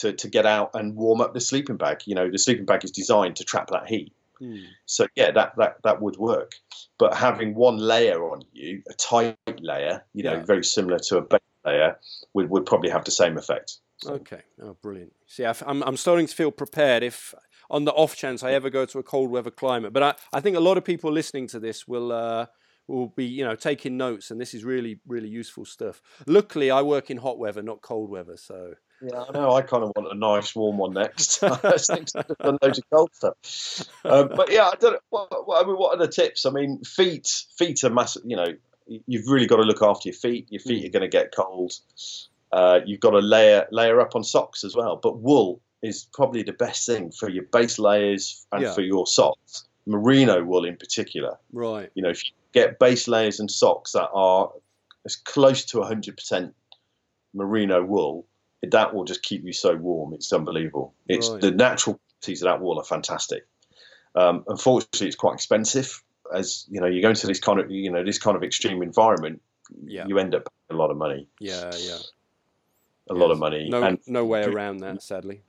[0.00, 2.02] to, to get out and warm up the sleeping bag.
[2.06, 4.12] You know, the sleeping bag is designed to trap that heat.
[4.38, 4.56] Hmm.
[4.86, 6.52] So yeah, that, that that would work.
[6.98, 10.44] But having one layer on you, a tight layer, you know, Yeah.
[10.44, 11.98] very similar to a base layer,
[12.34, 13.78] would, would probably have the same effect.
[13.98, 14.42] So, Okay.
[14.62, 15.12] Oh, brilliant.
[15.26, 17.34] See, I f- I'm, I'm starting to feel prepared if,
[17.68, 19.92] on the off chance I ever go to a cold weather climate.
[19.92, 22.46] But I, I think a lot of people listening to this will uh,
[22.88, 26.00] will be, you know, taking notes, and this is really, really useful stuff.
[26.26, 29.52] Luckily, I work in hot weather, not cold weather, so Yeah, I know.
[29.52, 31.42] I kind of want a nice warm one next.
[31.42, 33.88] Loads of cold stuff.
[34.04, 35.00] Um, but yeah, I don't.
[35.10, 36.44] What, what, I mean, what are the tips?
[36.44, 37.44] I mean, feet.
[37.56, 38.22] Feet are massive.
[38.26, 38.48] You know,
[39.06, 40.48] you've really got to look after your feet.
[40.50, 41.72] Your feet are going to get cold.
[42.52, 44.96] Uh, you've got to layer layer up on socks as well.
[44.96, 48.74] But wool is probably the best thing for your base layers and Yeah.
[48.74, 49.64] for your socks.
[49.86, 51.38] Merino wool in particular.
[51.52, 51.90] Right.
[51.94, 54.52] You know, if you get base layers and socks that are
[55.06, 56.52] as close to 100%
[57.32, 58.26] merino wool,
[58.62, 60.12] that will just keep you so warm.
[60.14, 60.94] It's unbelievable.
[61.08, 61.40] It's Right.
[61.40, 63.46] the natural properties of that wall are fantastic.
[64.14, 66.02] Um, unfortunately, it's quite expensive.
[66.32, 68.82] As you know, you go into this kind of you know this kind of extreme
[68.82, 69.40] environment,
[69.84, 70.06] Yeah.
[70.06, 71.70] you end up paying a lot of money, Yeah.
[71.76, 71.98] Yeah.
[73.08, 73.82] a lot of money, No.
[73.82, 75.02] and no way around that.
[75.02, 75.42] Sadly.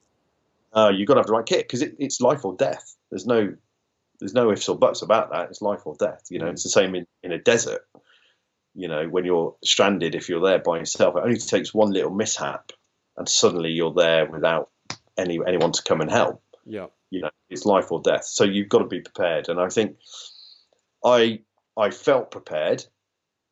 [0.74, 2.96] uh, you've got to have the right kit because it, it's life or death.
[3.10, 3.56] There's no
[4.20, 5.50] there's no ifs or buts about that.
[5.50, 6.22] It's life or death.
[6.30, 6.52] You know, Mm.
[6.52, 7.86] it's the same in, in a desert.
[8.76, 12.12] You know, when you're stranded, if you're there by yourself, it only takes one little
[12.12, 12.72] mishap,
[13.18, 14.70] and suddenly you're there without
[15.18, 16.42] any anyone to come and help.
[16.66, 16.88] Yeah.
[17.10, 18.26] You know, it's life or death.
[18.26, 19.50] So you've got to be prepared.
[19.50, 19.98] And I think
[21.04, 21.42] I
[21.78, 22.86] I felt prepared.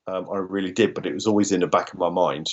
[0.07, 2.49] Um, I really did, but it was always in the back of my mind.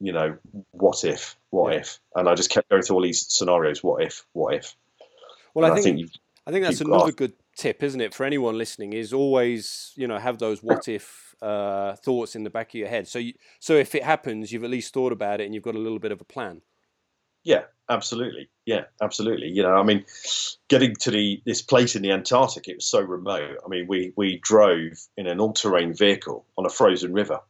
[0.00, 0.36] You know,
[0.72, 1.36] what if?
[1.50, 1.80] What Yeah.
[1.80, 2.00] if?
[2.14, 3.82] And I just kept going through all these scenarios.
[3.82, 4.24] What if?
[4.32, 4.76] What if?
[5.54, 6.08] Well, And I think you,
[6.46, 8.92] I think that's another got- good tip, isn't it, for anyone listening?
[8.92, 12.88] Is always you know have those what if uh, thoughts in the back of your
[12.88, 13.08] head.
[13.08, 15.74] So you, so if it happens, you've at least thought about it and you've got
[15.74, 16.62] a little bit of a plan.
[17.44, 18.48] Yeah, absolutely.
[18.66, 19.48] Yeah, absolutely.
[19.48, 20.04] You know, I mean,
[20.68, 23.58] getting to the this place in the Antarctic, it was so remote.
[23.64, 27.40] I mean, we we drove in an all-terrain vehicle on a frozen river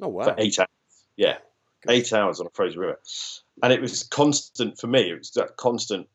[0.00, 0.24] Oh wow!
[0.24, 0.68] for eight hours.
[1.16, 1.38] Yeah,
[1.88, 3.00] eight hours on a frozen river,
[3.62, 5.10] and it was constant for me.
[5.10, 6.08] It was that constant.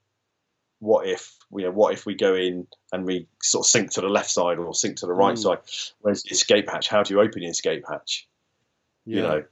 [0.80, 1.72] What if you know?
[1.72, 4.74] What if we go in and we sort of sink to the left side or
[4.74, 5.42] sink to the right Mm.
[5.42, 5.58] side?
[6.02, 6.88] Where's the escape hatch?
[6.88, 8.28] How do you open the escape hatch?
[9.06, 9.16] yeah.
[9.16, 9.44] you know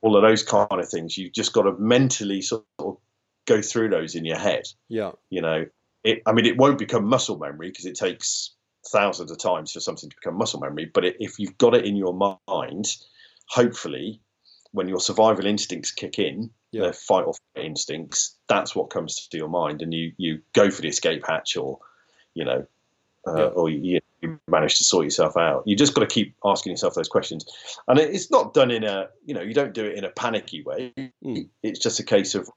[0.00, 2.96] all of those kind of things you've just got to mentally sort of
[3.46, 5.66] go through those in your head yeah, you know
[6.02, 8.50] it i mean it won't become muscle memory because it takes
[8.88, 11.84] thousands of times for something to become muscle memory but it, if you've got it
[11.84, 12.14] in your
[12.48, 12.96] mind
[13.46, 14.20] hopefully
[14.72, 16.86] when your survival instincts kick in Yeah.
[16.88, 20.70] the fight or flight instincts that's what comes to your mind and you you go
[20.70, 21.78] for the escape hatch or
[22.34, 22.66] you know
[23.26, 23.44] uh, Yeah.
[23.46, 25.62] or you, you manage to sort yourself out.
[25.66, 27.46] You just got to keep asking yourself those questions.
[27.88, 30.10] And it, it's not done in a you know you don't do it in a
[30.10, 30.92] panicky way.
[31.24, 31.48] Mm.
[31.62, 32.48] it's just a case of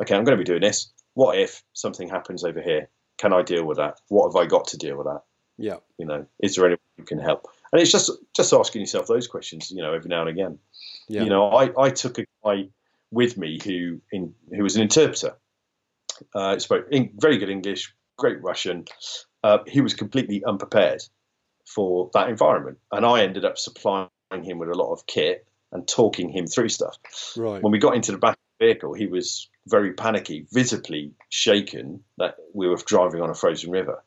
[0.00, 0.90] okay i'm going to be doing this.
[1.14, 2.88] What if something happens over here?
[3.18, 4.00] Can i deal with that?
[4.08, 5.22] What have i got to deal with that?
[5.58, 7.48] Yeah, you know is there anyone who can help?
[7.72, 10.58] And it's just just asking yourself those questions you know every now and again.
[11.08, 11.24] Yeah.
[11.24, 12.68] you know i i took a guy
[13.12, 15.36] with me who in who was an interpreter
[16.34, 18.84] uh spoke in, very good english great russian
[19.44, 21.02] uh, he was completely unprepared
[21.66, 24.08] for that environment and i ended up supplying
[24.42, 26.98] him with a lot of kit and talking him through stuff
[27.36, 27.62] right.
[27.62, 32.02] when we got into the back of the vehicle, he was very panicky, visibly shaken
[32.18, 34.02] that we were driving on a frozen river.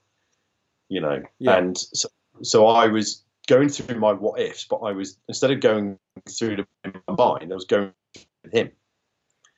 [0.89, 1.57] You know, Yeah.
[1.57, 2.09] and so,
[2.43, 5.97] so I was going through my what ifs, but I was instead of going
[6.29, 7.93] through them in my mind, I was going
[8.43, 8.71] with him,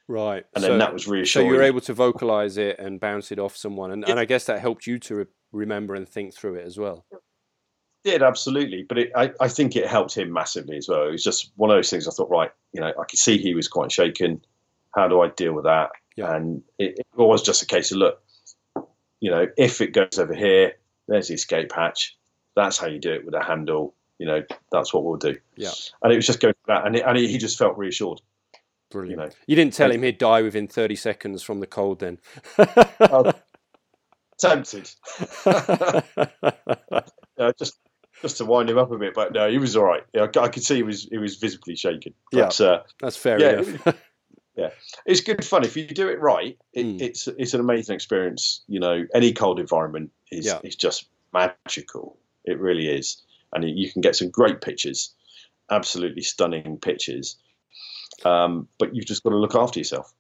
[0.08, 0.46] Right.
[0.56, 1.48] and so, then that was reassuring.
[1.48, 4.26] so you were able to vocalize it and bounce it off someone, and, and I
[4.26, 7.06] guess that helped you to re- remember and think through it as well.
[8.04, 11.08] did absolutely, but it, I, I think it helped him massively as well.
[11.08, 12.08] It was just one of those things.
[12.08, 14.42] I thought, right, you know, I could see he was quite shaken.
[14.96, 15.90] How do I deal with that?
[16.16, 16.34] Yeah.
[16.34, 18.22] And it, it was just a case of look,
[19.20, 20.74] you know, if it goes over here,
[21.08, 22.18] there's the escape hatch.
[22.56, 23.94] That's how you do it with a handle.
[24.20, 25.36] You know, that's what we'll do.
[25.56, 25.72] Yeah.
[26.02, 28.20] And it was just going through that, and, it, and he just felt reassured.
[28.90, 29.20] Brilliant.
[29.20, 32.20] You know, You didn't tell him he'd die within 30 seconds from the cold then.
[34.38, 34.90] tempted.
[37.38, 37.78] yeah, just
[38.22, 40.04] just to wind him up a bit, but no, he was all right.
[40.14, 42.14] Yeah, I, I could see he was he was visibly shaken.
[42.32, 43.98] But, uh, That's fair Yeah, enough.
[45.06, 46.58] it's good fun if you do it right.
[46.74, 47.02] It, Mm.
[47.02, 48.64] It's it's an amazing experience.
[48.68, 50.60] You know, any cold environment is Yeah.
[50.64, 52.18] is just magical.
[52.46, 53.22] It really is,
[53.54, 55.14] and you can get some great pictures,
[55.70, 57.38] absolutely stunning pictures.
[58.26, 60.14] Um, but you've just got to look after yourself.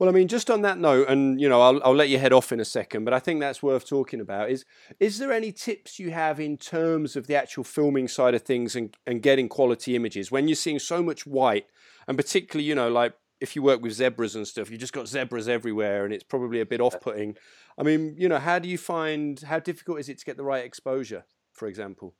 [0.00, 2.32] Well, I mean, just on that note, and you know, I'll, I'll let you head
[2.32, 4.50] off in a second, but I think that's worth talking about.
[4.50, 4.64] Is
[4.98, 8.74] is there any tips you have in terms of the actual filming side of things
[8.74, 11.66] and, and getting quality images when you're seeing so much white,
[12.08, 15.06] and particularly, you know, like if you work with zebras and stuff, you just got
[15.06, 17.36] zebras everywhere, and it's probably a bit off-putting.
[17.78, 20.44] I mean, you know, how do you find how difficult is it to get the
[20.44, 22.14] right exposure, for example?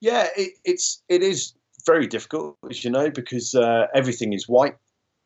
[0.00, 1.54] Yeah, it, it's it is
[1.88, 4.76] very difficult, as you know, because uh, everything is white,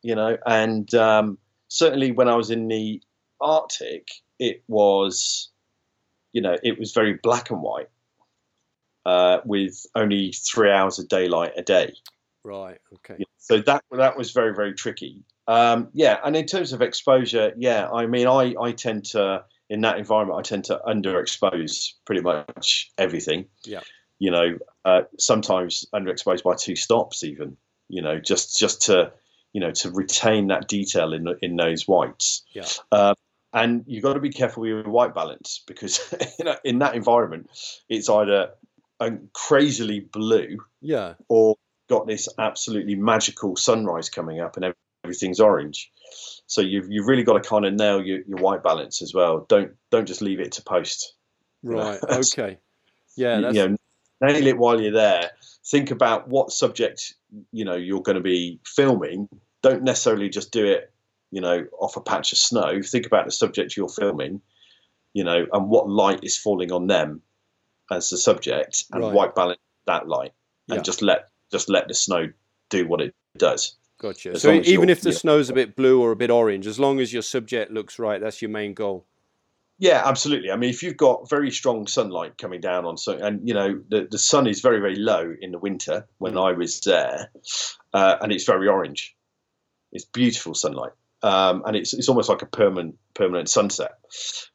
[0.01, 1.37] you know, and um,
[1.67, 3.01] certainly when I was in the
[3.41, 4.07] Arctic,
[4.39, 5.51] it was,
[6.31, 7.89] you know, it was very black and white,
[9.05, 11.93] uh, with only three hours of daylight a day.
[12.45, 12.79] Right.
[12.95, 13.17] Okay.
[13.19, 15.23] Yeah, so that that was very very tricky.
[15.47, 19.81] Um, yeah, and in terms of exposure, yeah, I mean, I I tend to in
[19.81, 23.45] that environment, I tend to underexpose pretty much everything.
[23.65, 23.81] Yeah.
[24.19, 27.57] You know, uh, sometimes underexposed by two stops, even.
[27.89, 29.11] You know, just just to
[29.51, 32.43] you know to retain that detail in in those whites.
[32.53, 32.65] Yeah.
[32.91, 33.15] Uh,
[33.55, 35.99] and you've got to be careful with your white balance because
[36.39, 37.49] you know in that environment,
[37.89, 38.51] it's either
[39.33, 41.55] crazily blue, yeah, or
[41.89, 45.91] got this absolutely magical sunrise coming up and everything's orange.
[46.47, 49.45] So you've you've really got to kind of nail your, your white balance as well.
[49.47, 51.13] Don't don't just leave it to post.
[51.61, 51.99] Right.
[52.09, 52.57] okay.
[53.15, 53.41] Yeah.
[53.41, 53.55] That's...
[53.55, 53.77] You know,
[54.23, 55.31] nail it while you're there.
[55.65, 57.13] Think about what subject
[57.51, 59.27] you know you're going to be filming.
[59.61, 60.91] Don't necessarily just do it,
[61.31, 62.81] you know, off a patch of snow.
[62.81, 64.41] Think about the subject you're filming,
[65.13, 67.21] you know, and what light is falling on them
[67.91, 69.13] as the subject, and right.
[69.13, 70.33] white balance that light,
[70.69, 70.81] and Yeah.
[70.83, 72.31] just let just let the snow
[72.69, 73.75] do what it does.
[73.99, 74.31] Gotcha.
[74.31, 75.17] As So even if the yeah.
[75.17, 78.19] snow's a bit blue or a bit orange, as long as your subject looks right,
[78.19, 79.05] that's your main goal.
[79.79, 80.51] Yeah, absolutely.
[80.51, 83.81] I mean, if you've got very strong sunlight coming down on so, and you know
[83.89, 87.31] the the sun is very very low in the winter when I was there,
[87.93, 89.15] uh, and it's very orange.
[89.91, 93.93] It's beautiful sunlight, um, and it's it's almost like a permanent permanent sunset.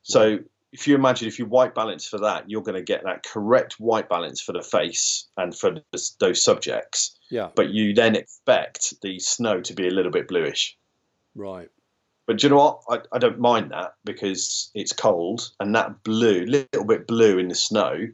[0.03, 0.39] So
[0.73, 3.75] if you imagine if you white balance for that, you're going to get that correct
[3.79, 7.19] white balance for the face and for the, those subjects.
[7.31, 7.49] Yeah.
[7.55, 10.77] But you then expect the snow to be a little bit bluish.
[11.35, 11.69] Right.
[12.29, 12.83] But do you know what?
[12.91, 17.49] I, I don't mind that because it's cold, and that blue, little bit blue in
[17.49, 18.07] the snow,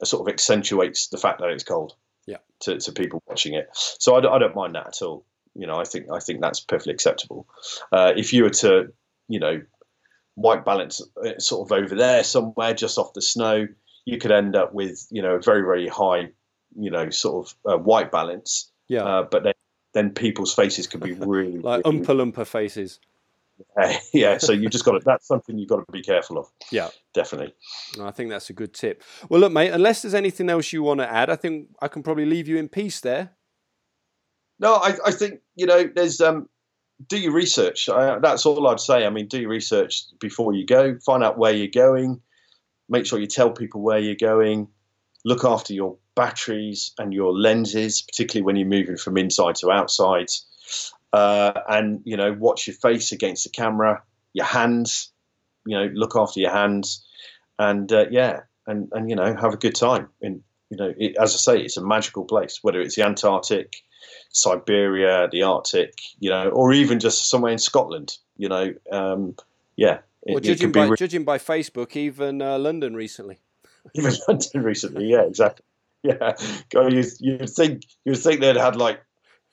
[0.00, 1.94] uh, sort of accentuates the fact that it's cold.
[2.26, 2.36] Yeah.
[2.60, 5.24] To, to people watching it, so I don't, I don't mind that at all.
[5.54, 7.46] You know, I think I think that's perfectly acceptable.
[7.90, 8.92] Uh, if you were to,
[9.26, 9.62] you know,
[10.34, 11.00] white balance
[11.38, 13.68] sort of over there somewhere just off the snow,
[14.04, 16.28] you could end up with you know a very very high,
[16.78, 18.70] you know, sort of uh, white balance.
[18.88, 19.04] Yeah.
[19.04, 19.54] Uh, but then
[19.94, 23.00] then people's faces could be really like really Oompa Loompa faces.
[24.12, 26.46] yeah, so you just got to, that's something you've got to be careful of.
[26.70, 26.88] Yeah.
[27.14, 27.54] Definitely.
[28.00, 29.02] I think that's a good tip.
[29.30, 32.02] Well, look, mate, unless there's anything else you want to add, I think I can
[32.02, 33.30] probably leave you in peace there.
[34.58, 36.48] No, I, I think, you know, there's, um,
[37.08, 37.88] do your research.
[37.88, 39.06] I, that's all I'd say.
[39.06, 42.20] I mean, do your research before you go, find out where you're going,
[42.88, 44.68] make sure you tell people where you're going,
[45.24, 50.28] look after your batteries and your lenses, particularly when you're moving from inside to outside.
[51.12, 54.02] Uh, and, you know, watch your face against the camera,
[54.32, 55.10] your hands,
[55.64, 57.06] you know, look after your hands.
[57.58, 60.08] And, uh, yeah, and, and, you know, have a good time.
[60.20, 63.82] And, you know, it, as I say, it's a magical place, whether it's the Antarctic,
[64.30, 68.74] Siberia, the Arctic, you know, or even just somewhere in Scotland, you know.
[68.90, 69.36] Um,
[69.76, 73.38] yeah, it, Well, judging by re- judging by Facebook, even uh, London recently.
[73.94, 75.06] even London recently.
[75.06, 75.64] Yeah, exactly.
[76.02, 76.36] Yeah,
[76.70, 79.00] God, you you'd think you'd think they'd had like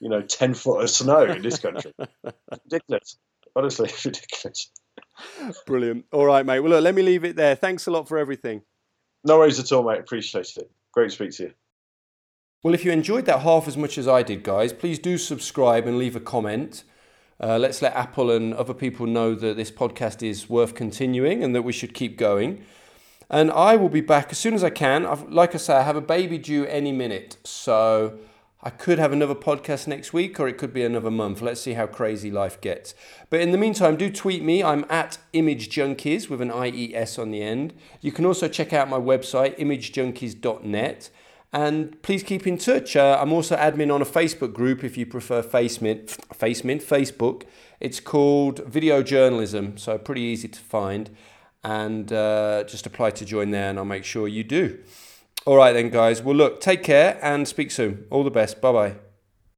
[0.04, 1.93] you know ten foot of snow in this country.
[2.51, 3.18] ridiculous,
[3.56, 4.70] honestly, ridiculous.
[5.66, 6.06] Brilliant.
[6.12, 6.60] All right, mate.
[6.60, 7.56] Well, look, let me leave it there.
[7.56, 8.64] Thanks a lot for everything.
[9.24, 9.99] No worries at all, mate.
[9.99, 10.70] Appreciate it.
[10.91, 11.54] Great to speak to you.
[12.64, 15.88] Well, if you enjoyed that half as much as I did, guys, please do subscribe
[15.88, 16.84] and leave a comment.
[17.39, 21.56] Uh, let's let Apple and other people know that this podcast is worth continuing and
[21.56, 22.66] that we should keep going.
[23.30, 25.06] And I will be back as soon as I can.
[25.06, 27.38] I've, like I say, I have a baby due any minute.
[27.43, 28.20] So
[28.66, 31.41] I could have another podcast next week or it could be another month.
[31.41, 32.95] Let's see how crazy life gets.
[33.30, 34.64] But in the meantime, do tweet me.
[34.64, 37.74] I'm at Image Junkies with an IES on the end.
[37.99, 41.09] You can also check out my website, imagejunkies.net.
[41.51, 42.95] And please keep in touch.
[42.95, 47.43] Uh, I'm also admin on a Facebook group if you prefer FaceMint, FaceMint, Facebook.
[47.82, 51.09] It's called Video Journalism, so pretty easy to find.
[51.66, 54.80] And uh, just apply to join there, and I'll make sure you do.
[55.45, 56.21] All right, then, guys.
[56.21, 58.05] Well, look, take care and speak soon.
[58.09, 58.61] All the best.
[58.61, 58.95] Bye bye.